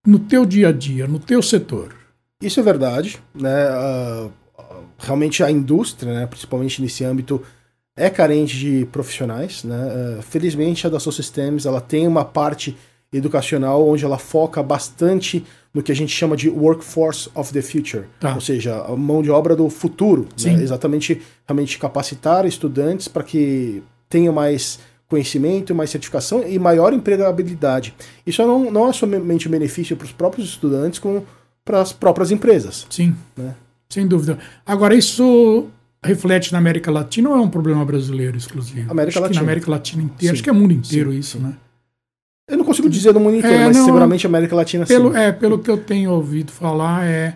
no 0.06 0.18
teu 0.18 0.44
dia 0.44 0.68
a 0.68 0.72
dia, 0.72 1.06
no 1.06 1.18
teu 1.18 1.42
setor? 1.42 1.94
Isso 2.42 2.60
é 2.60 2.62
verdade, 2.62 3.18
né? 3.34 3.68
Ah, 3.68 4.28
realmente 4.98 5.42
a 5.42 5.50
indústria, 5.50 6.12
né, 6.12 6.26
principalmente 6.26 6.80
nesse 6.80 7.04
âmbito, 7.04 7.42
é 7.96 8.08
carente 8.10 8.56
de 8.58 8.86
profissionais, 8.86 9.64
né? 9.64 10.16
Ah, 10.18 10.22
felizmente 10.22 10.86
a 10.86 10.90
Dassault 10.90 11.14
Systems 11.16 11.66
ela 11.66 11.80
tem 11.80 12.06
uma 12.06 12.24
parte 12.24 12.76
educacional 13.12 13.86
onde 13.86 14.04
ela 14.04 14.16
foca 14.18 14.62
bastante 14.62 15.44
no 15.74 15.82
que 15.82 15.92
a 15.92 15.94
gente 15.94 16.10
chama 16.14 16.36
de 16.36 16.48
workforce 16.48 17.28
of 17.34 17.52
the 17.52 17.60
future, 17.62 18.04
Tá. 18.20 18.34
ou 18.34 18.40
seja, 18.40 18.76
a 18.82 18.96
mão 18.96 19.22
de 19.22 19.30
obra 19.30 19.54
do 19.54 19.68
futuro, 19.68 20.26
Sim. 20.36 20.56
né? 20.56 20.62
exatamente 20.62 21.20
realmente 21.46 21.78
capacitar 21.78 22.46
estudantes 22.46 23.08
para 23.08 23.22
que 23.22 23.82
tenham 24.08 24.32
mais 24.34 24.78
conhecimento, 25.08 25.74
mais 25.74 25.90
certificação 25.90 26.42
e 26.46 26.58
maior 26.58 26.92
empregabilidade. 26.94 27.94
Isso 28.26 28.42
não, 28.46 28.70
não 28.70 28.88
é 28.88 28.92
somente 28.94 29.46
um 29.46 29.50
benefício 29.50 29.94
para 29.96 30.06
os 30.06 30.12
próprios 30.12 30.48
estudantes, 30.48 30.98
como 30.98 31.26
para 31.64 31.80
as 31.82 31.92
próprias 31.92 32.30
empresas. 32.30 32.86
Sim, 32.88 33.14
Né? 33.36 33.54
sem 33.90 34.06
dúvida. 34.06 34.38
Agora, 34.64 34.94
isso 34.94 35.66
reflete 36.04 36.52
na 36.52 36.58
América 36.58 36.90
Latina 36.90 37.30
ou 37.30 37.36
é 37.36 37.40
um 37.40 37.48
problema 37.48 37.84
brasileiro 37.84 38.36
exclusivo? 38.36 38.90
América 38.90 39.18
acho 39.18 39.20
Latina. 39.20 39.40
na 39.40 39.46
América 39.46 39.70
Latina 39.70 40.02
inteira, 40.02 40.20
Sim. 40.20 40.30
acho 40.32 40.42
que 40.42 40.50
é 40.50 40.52
mundo 40.52 40.72
inteiro 40.72 41.12
Sim, 41.12 41.18
isso, 41.18 41.38
sim. 41.38 41.44
né? 41.44 41.54
Eu 42.48 42.58
não 42.58 42.64
consigo 42.64 42.90
dizer 42.90 43.14
no 43.14 43.20
mundo 43.20 43.36
inteiro, 43.36 43.56
É, 43.56 43.66
mas 43.66 43.76
não, 43.76 43.84
seguramente 43.84 44.26
a 44.26 44.28
América 44.28 44.54
Latina 44.56 44.84
Pelo, 44.84 45.12
sim. 45.12 45.18
é, 45.18 45.32
pelo 45.32 45.58
que 45.60 45.70
eu 45.70 45.78
tenho 45.78 46.10
ouvido 46.10 46.50
falar, 46.50 47.06
é, 47.06 47.34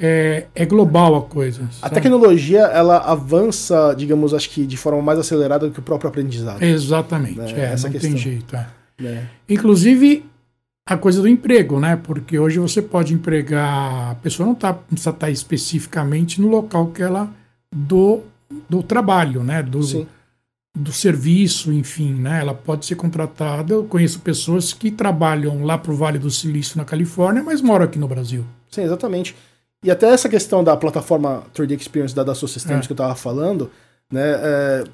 é, 0.00 0.46
é 0.54 0.64
global 0.66 1.14
a 1.14 1.22
coisa. 1.22 1.62
A 1.64 1.88
sabe? 1.88 1.94
tecnologia, 1.96 2.60
ela 2.60 2.98
avança, 2.98 3.94
digamos, 3.96 4.32
acho 4.32 4.48
que 4.50 4.64
de 4.66 4.76
forma 4.78 5.00
mais 5.02 5.18
acelerada 5.18 5.66
do 5.66 5.72
que 5.72 5.78
o 5.78 5.82
próprio 5.82 6.08
aprendizado. 6.08 6.62
Exatamente, 6.62 7.54
É, 7.54 7.60
é, 7.60 7.72
essa 7.72 7.86
não 7.86 7.92
questão. 7.92 8.10
tem 8.10 8.18
jeito. 8.18 8.56
é. 8.56 8.66
né? 8.98 9.28
Inclusive 9.48 10.24
a 10.86 10.96
coisa 10.96 11.20
do 11.20 11.28
emprego, 11.28 11.78
né? 11.78 11.96
Porque 12.02 12.38
hoje 12.38 12.58
você 12.58 12.80
pode 12.82 13.12
empregar. 13.14 14.10
A 14.10 14.14
pessoa 14.16 14.46
não 14.46 14.54
tá, 14.54 14.72
precisa 14.72 15.10
estar 15.10 15.30
especificamente 15.30 16.40
no 16.40 16.48
local 16.48 16.86
que 16.88 17.02
ela 17.02 17.30
do, 17.74 18.22
do 18.68 18.82
trabalho, 18.82 19.42
né? 19.42 19.62
Do, 19.62 19.82
Sim. 19.82 20.06
do 20.76 20.92
serviço, 20.92 21.72
enfim, 21.72 22.14
né? 22.14 22.40
Ela 22.40 22.54
pode 22.54 22.86
ser 22.86 22.94
contratada. 22.96 23.74
Eu 23.74 23.84
conheço 23.84 24.20
pessoas 24.20 24.72
que 24.72 24.90
trabalham 24.90 25.64
lá 25.64 25.78
pro 25.78 25.94
Vale 25.94 26.18
do 26.18 26.30
Silício, 26.30 26.76
na 26.78 26.84
Califórnia, 26.84 27.42
mas 27.42 27.60
moram 27.60 27.84
aqui 27.84 27.98
no 27.98 28.08
Brasil. 28.08 28.44
Sim, 28.70 28.82
exatamente. 28.82 29.34
E 29.84 29.90
até 29.90 30.08
essa 30.10 30.28
questão 30.28 30.62
da 30.62 30.76
plataforma 30.76 31.44
3D 31.54 31.80
Experience 31.80 32.14
da 32.14 32.22
Dassault 32.22 32.52
Systems 32.52 32.84
É. 32.84 32.86
que 32.86 32.92
eu 32.92 32.94
estava 32.94 33.14
falando, 33.14 33.70
né? 34.12 34.20
é, 34.22 34.84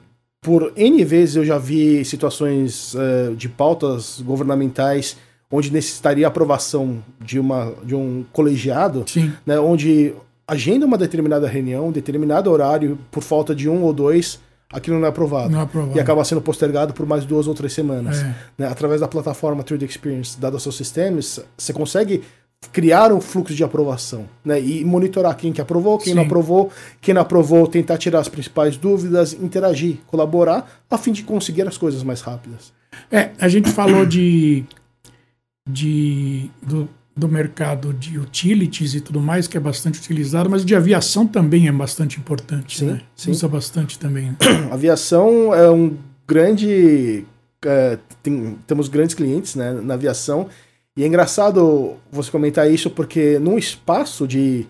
por 0.40 0.72
N 0.76 1.04
vezes 1.04 1.34
eu 1.34 1.44
já 1.44 1.58
vi 1.58 2.04
situações 2.04 2.94
é, 2.94 3.34
de 3.34 3.48
pautas 3.48 4.20
governamentais 4.20 5.16
onde 5.50 5.72
necessitaria 5.72 6.26
aprovação 6.26 7.02
de, 7.20 7.38
uma, 7.38 7.72
de 7.84 7.94
um 7.94 8.24
colegiado, 8.32 9.04
Sim, 9.06 9.32
né, 9.44 9.58
onde 9.58 10.12
agenda 10.46 10.86
uma 10.86 10.98
determinada 10.98 11.48
reunião, 11.48 11.90
determinado 11.90 12.50
horário, 12.50 12.98
por 13.10 13.22
falta 13.22 13.54
de 13.54 13.68
um 13.68 13.82
ou 13.82 13.92
dois, 13.92 14.38
aquilo 14.72 14.98
não 14.98 15.06
é 15.06 15.08
aprovado. 15.08 15.50
não 15.50 15.60
é 15.60 15.62
aprovado. 15.62 15.96
E 15.96 16.00
acaba 16.00 16.24
sendo 16.24 16.40
postergado 16.40 16.92
por 16.92 17.06
mais 17.06 17.24
duas 17.24 17.46
ou 17.46 17.54
três 17.54 17.72
semanas. 17.72 18.22
É. 18.22 18.34
né, 18.58 18.66
através 18.68 19.00
da 19.00 19.08
plataforma 19.08 19.64
3D 19.64 19.82
Experience 19.82 20.38
da 20.38 20.50
Dassault 20.50 20.76
Systems, 20.76 21.40
você 21.56 21.72
consegue 21.72 22.22
criar 22.72 23.12
um 23.12 23.20
fluxo 23.20 23.54
de 23.54 23.62
aprovação, 23.62 24.26
né, 24.44 24.60
e 24.60 24.84
monitorar 24.84 25.36
quem 25.36 25.52
que 25.52 25.60
aprovou, 25.60 25.98
quem 25.98 26.14
não 26.14 26.22
Sim. 26.22 26.26
aprovou, 26.26 26.70
quem 27.00 27.14
não 27.14 27.22
aprovou, 27.22 27.66
tentar 27.66 27.98
tirar 27.98 28.20
as 28.20 28.28
principais 28.28 28.76
dúvidas, 28.76 29.34
interagir, 29.34 29.98
colaborar, 30.06 30.68
a 30.90 30.98
fim 30.98 31.12
de 31.12 31.22
conseguir 31.22 31.66
as 31.66 31.78
coisas 31.78 32.02
mais 32.02 32.20
rápidas. 32.20 32.72
É, 33.10 33.30
a 33.38 33.48
gente 33.48 33.70
falou 33.70 34.06
de, 34.06 34.64
de 35.68 36.50
do, 36.62 36.88
do 37.16 37.26
mercado 37.28 37.94
de 37.94 38.18
utilities 38.18 38.94
e 38.94 39.00
tudo 39.00 39.20
mais, 39.20 39.46
que 39.48 39.56
é 39.56 39.60
bastante 39.60 39.98
utilizado, 39.98 40.50
mas 40.50 40.62
o 40.62 40.66
de 40.66 40.74
aviação 40.76 41.26
também 41.26 41.66
é 41.66 41.72
bastante 41.72 42.18
importante, 42.20 42.78
Sim, 42.80 42.86
né? 42.86 43.00
sim. 43.16 43.30
Usa 43.30 43.48
bastante 43.48 43.98
também. 43.98 44.26
né? 44.26 44.36
A 44.70 44.74
aviação 44.74 45.54
é 45.54 45.70
um 45.70 45.96
grande. 46.28 47.24
é, 47.64 47.98
tem- 48.22 48.58
temos 48.66 48.88
grandes 48.88 49.14
clientes 49.14 49.54
né, 49.54 49.72
na 49.72 49.94
aviação. 49.94 50.48
E 50.96 51.02
é 51.02 51.06
engraçado 51.06 51.94
você 52.12 52.30
comentar 52.30 52.70
isso 52.70 52.90
porque 52.90 53.38
num 53.38 53.58
espaço 53.58 54.26
de, 54.28 54.66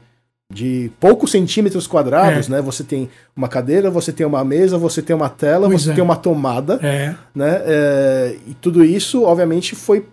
de 0.52 0.90
poucos 1.00 1.30
centímetros 1.32 1.86
quadrados, 1.86 2.48
É. 2.48 2.52
né? 2.52 2.62
Você 2.62 2.82
tem 2.84 3.08
uma 3.34 3.48
cadeira, 3.48 3.90
você 3.90 4.12
tem 4.12 4.24
uma 4.26 4.44
mesa, 4.44 4.78
você 4.78 5.02
tem 5.02 5.14
uma 5.16 5.28
tela, 5.28 5.68
Pois 5.68 5.82
você 5.82 5.90
é. 5.90 5.94
tem 5.94 6.02
uma 6.04 6.16
tomada, 6.16 6.78
É, 6.82 7.14
né? 7.34 7.62
é, 7.66 8.36
e 8.46 8.54
tudo 8.54 8.84
isso, 8.84 9.24
obviamente, 9.24 9.74
foi 9.74 10.06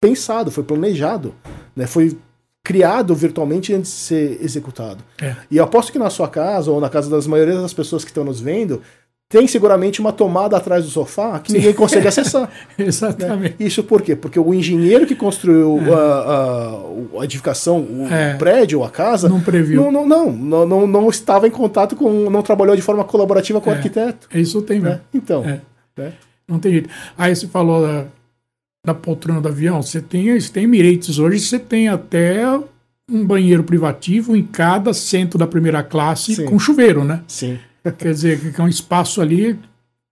pensado, 0.00 0.50
foi 0.50 0.64
planejado, 0.64 1.34
né? 1.76 1.86
Foi 1.86 2.16
criado 2.62 3.14
virtualmente 3.14 3.74
antes 3.74 3.90
de 3.90 3.96
ser 3.98 4.38
executado. 4.42 5.04
é. 5.20 5.36
E 5.50 5.56
eu 5.58 5.64
aposto 5.64 5.92
que 5.92 5.98
na 5.98 6.08
sua 6.10 6.28
casa, 6.28 6.70
ou 6.70 6.80
na 6.80 6.88
casa 6.88 7.10
das 7.10 7.26
maioria 7.26 7.60
das 7.60 7.74
pessoas 7.74 8.04
que 8.04 8.10
estão 8.10 8.24
nos 8.24 8.40
vendo, 8.40 8.80
tem 9.28 9.46
seguramente 9.48 10.00
uma 10.00 10.12
tomada 10.12 10.56
atrás 10.56 10.84
do 10.84 10.90
sofá 10.90 11.38
que 11.40 11.52
ninguém 11.52 11.72
consegue 11.74 12.06
acessar. 12.06 12.48
Exatamente. 12.78 13.56
Isso 13.58 13.82
por 13.82 14.00
quê? 14.00 14.14
Porque 14.14 14.38
o 14.38 14.54
engenheiro 14.54 15.06
que 15.06 15.14
construiu 15.16 15.78
a, 15.92 15.98
a- 17.18 17.20
a 17.20 17.24
edificação, 17.24 17.80
o 17.80 18.06
É. 18.10 18.34
prédio, 18.34 18.82
a 18.84 18.90
casa, 18.90 19.28
Não 19.28 19.40
previu. 19.40 19.90
não, 19.90 20.06
não, 20.06 20.30
não, 20.32 20.66
não, 20.66 20.86
não- 20.86 21.08
estava 21.10 21.46
em 21.46 21.50
contato 21.50 21.96
com, 21.96 22.30
não 22.30 22.42
trabalhou 22.42 22.76
de 22.76 22.82
forma 22.82 23.02
colaborativa 23.04 23.60
com 23.60 23.70
o 23.70 23.72
É. 23.72 23.76
arquiteto. 23.76 24.28
Isso 24.34 24.62
tem 24.62 24.78
mesmo. 24.80 24.96
Né? 24.96 25.00
Então, 25.12 25.44
É. 25.44 25.60
né? 25.96 26.12
Não 26.46 26.58
tem 26.58 26.72
jeito. 26.72 26.88
Aí 27.18 27.34
você 27.34 27.46
falou 27.46 28.06
da, 28.84 28.94
poltrona 28.94 29.40
do 29.40 29.48
avião. 29.48 29.82
Você 29.82 30.00
tem, 30.00 30.38
você 30.38 30.52
tem 30.52 30.64
Emirates 30.64 31.18
hoje, 31.18 31.40
você 31.40 31.58
tem 31.58 31.88
até 31.88 32.44
um 33.08 33.24
banheiro 33.24 33.64
privativo 33.64 34.36
em 34.36 34.42
cada 34.42 34.90
assento 34.90 35.36
da 35.38 35.46
primeira 35.46 35.82
classe 35.82 36.34
Sim. 36.34 36.46
com 36.46 36.58
chuveiro, 36.58 37.04
né? 37.04 37.22
sim. 37.26 37.58
Quer 37.98 38.14
dizer, 38.14 38.52
que 38.52 38.58
é 38.58 38.64
um 38.64 38.68
espaço 38.68 39.20
ali 39.20 39.58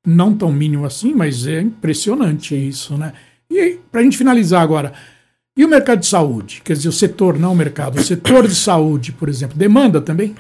não 0.06 0.35
tão 0.35 0.52
mínimo 0.52 0.85
assim, 0.85 1.14
mas 1.14 1.46
é 1.46 1.62
impressionante 1.62 2.54
isso, 2.54 2.98
né? 2.98 3.14
E 3.48 3.58
aí, 3.58 3.80
pra 3.90 4.02
gente 4.02 4.18
finalizar 4.18 4.61
agora, 4.61 4.92
e 5.56 5.64
o 5.64 5.68
mercado 5.68 6.00
de 6.00 6.06
saúde? 6.06 6.61
Quer 6.64 6.74
dizer, 6.74 6.88
o 6.88 6.92
setor, 6.92 7.38
não 7.38 7.52
o 7.52 7.56
mercado, 7.56 7.98
o 7.98 8.02
setor 8.02 8.48
de 8.48 8.54
saúde, 8.54 9.12
por 9.12 9.28
exemplo, 9.28 9.56
demanda 9.56 10.00
também? 10.00 10.35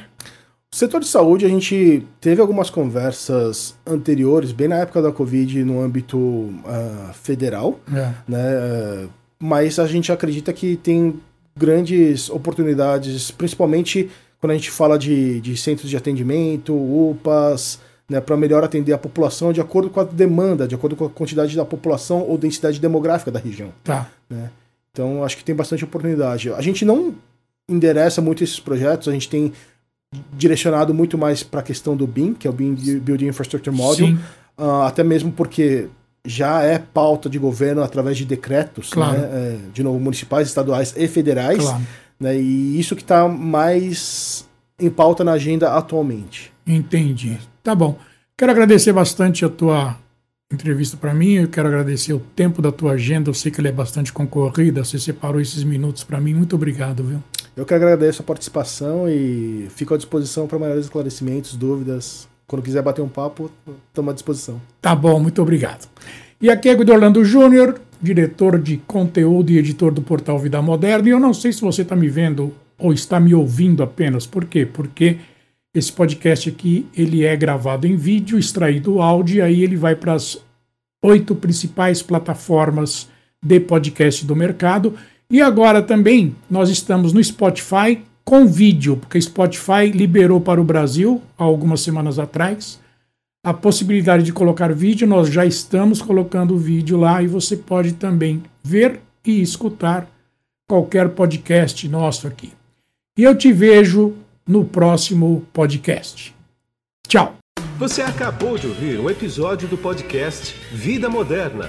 O 0.72 0.76
setor 0.76 1.00
de 1.00 1.06
saúde, 1.06 1.44
a 1.44 1.48
gente 1.48 2.02
teve 2.18 2.40
algumas 2.40 2.70
conversas 2.70 3.76
anteriores, 3.86 4.52
bem 4.52 4.68
na 4.68 4.76
época 4.76 5.02
da 5.02 5.12
Covid, 5.12 5.62
no 5.64 5.82
âmbito 5.82 6.48
ah, 6.64 7.10
federal, 7.12 7.78
É. 7.94 8.12
né? 8.26 8.38
eh, 8.40 9.06
Mas 9.38 9.78
a 9.78 9.86
gente 9.86 10.10
acredita 10.10 10.50
que 10.52 10.76
tem 10.76 11.20
grandes 11.54 12.30
oportunidades, 12.30 13.30
principalmente 13.30 14.08
quando 14.40 14.52
a 14.52 14.54
gente 14.54 14.70
fala 14.70 14.98
de, 14.98 15.40
de 15.42 15.56
centros 15.58 15.90
de 15.90 15.96
atendimento, 15.96 16.72
UPAs, 16.74 17.78
né, 18.08 18.20
para 18.20 18.36
melhor 18.36 18.64
atender 18.64 18.92
a 18.94 18.98
população 18.98 19.52
de 19.52 19.60
acordo 19.60 19.90
com 19.90 20.00
a 20.00 20.04
demanda, 20.04 20.66
de 20.66 20.74
acordo 20.74 20.96
com 20.96 21.04
a 21.04 21.10
quantidade 21.10 21.54
da 21.54 21.64
população 21.66 22.22
ou 22.22 22.38
densidade 22.38 22.80
demográfica 22.80 23.30
da 23.30 23.38
região. 23.38 23.72
Tá. 23.84 24.10
Então, 24.90 25.22
acho 25.22 25.36
que 25.36 25.44
tem 25.44 25.54
bastante 25.54 25.84
oportunidade. 25.84 26.50
A 26.52 26.60
gente 26.62 26.84
não 26.84 27.14
endereça 27.68 28.20
muito 28.22 28.42
esses 28.42 28.58
projetos, 28.58 29.08
a 29.08 29.12
gente 29.12 29.28
tem 29.28 29.52
direcionado 30.32 30.92
muito 30.92 31.16
mais 31.16 31.42
para 31.42 31.60
a 31.60 31.62
questão 31.62 31.96
do 31.96 32.06
BIM, 32.06 32.34
que 32.34 32.46
é 32.46 32.50
o 32.50 32.52
BIM 32.52 32.74
Building 32.74 33.26
Infrastructure 33.28 33.74
Module, 33.74 34.12
Sim, 34.12 34.18
ah, 34.58 34.86
até 34.86 35.02
mesmo 35.02 35.32
porque 35.32 35.88
já 36.24 36.62
é 36.62 36.78
pauta 36.78 37.28
de 37.28 37.38
governo 37.38 37.82
através 37.82 38.16
de 38.16 38.24
decretos, 38.24 38.90
Claro. 38.90 39.18
né, 39.18 39.58
de 39.72 39.82
novo, 39.82 39.98
municipais, 39.98 40.48
estaduais 40.48 40.94
e 40.96 41.08
federais, 41.08 41.58
claro. 41.58 41.82
né, 42.20 42.38
e 42.38 42.78
isso 42.78 42.94
que 42.94 43.02
está 43.02 43.26
mais 43.26 44.46
em 44.78 44.90
pauta 44.90 45.24
na 45.24 45.32
agenda 45.32 45.72
atualmente. 45.74 46.52
Entendi. 46.66 47.38
Tá 47.62 47.74
bom. 47.74 47.98
Quero 48.36 48.52
agradecer 48.52 48.92
bastante 48.92 49.44
a 49.44 49.48
tua 49.48 49.96
entrevista 50.52 50.96
para 50.96 51.14
mim. 51.14 51.32
Eu 51.34 51.48
quero 51.48 51.68
agradecer 51.68 52.12
o 52.12 52.18
tempo 52.18 52.60
da 52.60 52.70
tua 52.70 52.92
agenda. 52.92 53.30
Eu 53.30 53.34
sei 53.34 53.50
que 53.50 53.60
ela 53.60 53.68
é 53.68 53.72
bastante 53.72 54.12
concorrida. 54.12 54.84
Você 54.84 54.98
separou 54.98 55.40
esses 55.40 55.64
minutos 55.64 56.04
para 56.04 56.20
mim. 56.20 56.34
Muito 56.34 56.54
obrigado, 56.56 57.02
viu? 57.04 57.22
Eu 57.54 57.66
que 57.66 57.74
agradeço 57.74 58.22
a 58.22 58.24
participação 58.24 59.08
e 59.08 59.66
fico 59.70 59.92
à 59.92 59.96
disposição 59.96 60.46
para 60.46 60.58
maiores 60.58 60.86
esclarecimentos, 60.86 61.54
dúvidas. 61.54 62.26
Quando 62.46 62.62
quiser 62.62 62.82
bater 62.82 63.02
um 63.02 63.08
papo, 63.08 63.50
estamos 63.88 64.10
à 64.10 64.14
disposição. 64.14 64.60
Tá 64.80 64.94
bom, 64.94 65.20
muito 65.20 65.40
obrigado. 65.42 65.86
E 66.40 66.50
aqui 66.50 66.68
é 66.70 66.74
Guido 66.74 66.92
Orlando 66.92 67.24
Júnior, 67.24 67.80
diretor 68.00 68.58
de 68.58 68.78
conteúdo 68.78 69.50
e 69.50 69.58
editor 69.58 69.92
do 69.92 70.02
portal 70.02 70.38
Vida 70.38 70.62
Moderna. 70.62 71.08
E 71.08 71.12
eu 71.12 71.20
não 71.20 71.34
sei 71.34 71.52
se 71.52 71.60
você 71.60 71.82
está 71.82 71.94
me 71.94 72.08
vendo 72.08 72.54
ou 72.78 72.92
está 72.92 73.20
me 73.20 73.34
ouvindo 73.34 73.82
apenas. 73.82 74.26
Por 74.26 74.46
quê? 74.46 74.66
Porque 74.66 75.18
esse 75.74 75.92
podcast 75.92 76.48
aqui 76.48 76.86
ele 76.96 77.24
é 77.24 77.36
gravado 77.36 77.86
em 77.86 77.96
vídeo, 77.96 78.38
extraído 78.38 79.00
áudio, 79.00 79.36
e 79.36 79.40
aí 79.42 79.62
ele 79.62 79.76
vai 79.76 79.94
para 79.94 80.14
as 80.14 80.42
oito 81.02 81.34
principais 81.34 82.02
plataformas 82.02 83.08
de 83.42 83.60
podcast 83.60 84.24
do 84.24 84.34
mercado. 84.34 84.94
E 85.30 85.40
agora 85.40 85.82
também 85.82 86.36
nós 86.50 86.68
estamos 86.68 87.12
no 87.12 87.22
Spotify 87.22 88.02
com 88.24 88.46
vídeo, 88.46 88.96
porque 88.96 89.20
Spotify 89.20 89.90
liberou 89.92 90.40
para 90.40 90.60
o 90.60 90.64
Brasil 90.64 91.20
há 91.38 91.44
algumas 91.44 91.80
semanas 91.80 92.18
atrás 92.18 92.80
a 93.44 93.52
possibilidade 93.52 94.22
de 94.22 94.32
colocar 94.32 94.72
vídeo, 94.72 95.06
nós 95.06 95.28
já 95.28 95.44
estamos 95.44 96.00
colocando 96.00 96.54
o 96.54 96.58
vídeo 96.58 96.96
lá 96.96 97.20
e 97.22 97.26
você 97.26 97.56
pode 97.56 97.94
também 97.94 98.42
ver 98.62 99.00
e 99.24 99.42
escutar 99.42 100.08
qualquer 100.68 101.08
podcast 101.08 101.88
nosso 101.88 102.28
aqui. 102.28 102.52
E 103.18 103.24
eu 103.24 103.36
te 103.36 103.52
vejo 103.52 104.14
no 104.46 104.64
próximo 104.64 105.44
podcast. 105.52 106.34
Tchau! 107.06 107.34
Você 107.78 108.00
acabou 108.00 108.56
de 108.56 108.68
ouvir 108.68 109.00
um 109.00 109.10
episódio 109.10 109.66
do 109.66 109.76
podcast 109.76 110.54
Vida 110.72 111.08
Moderna. 111.08 111.68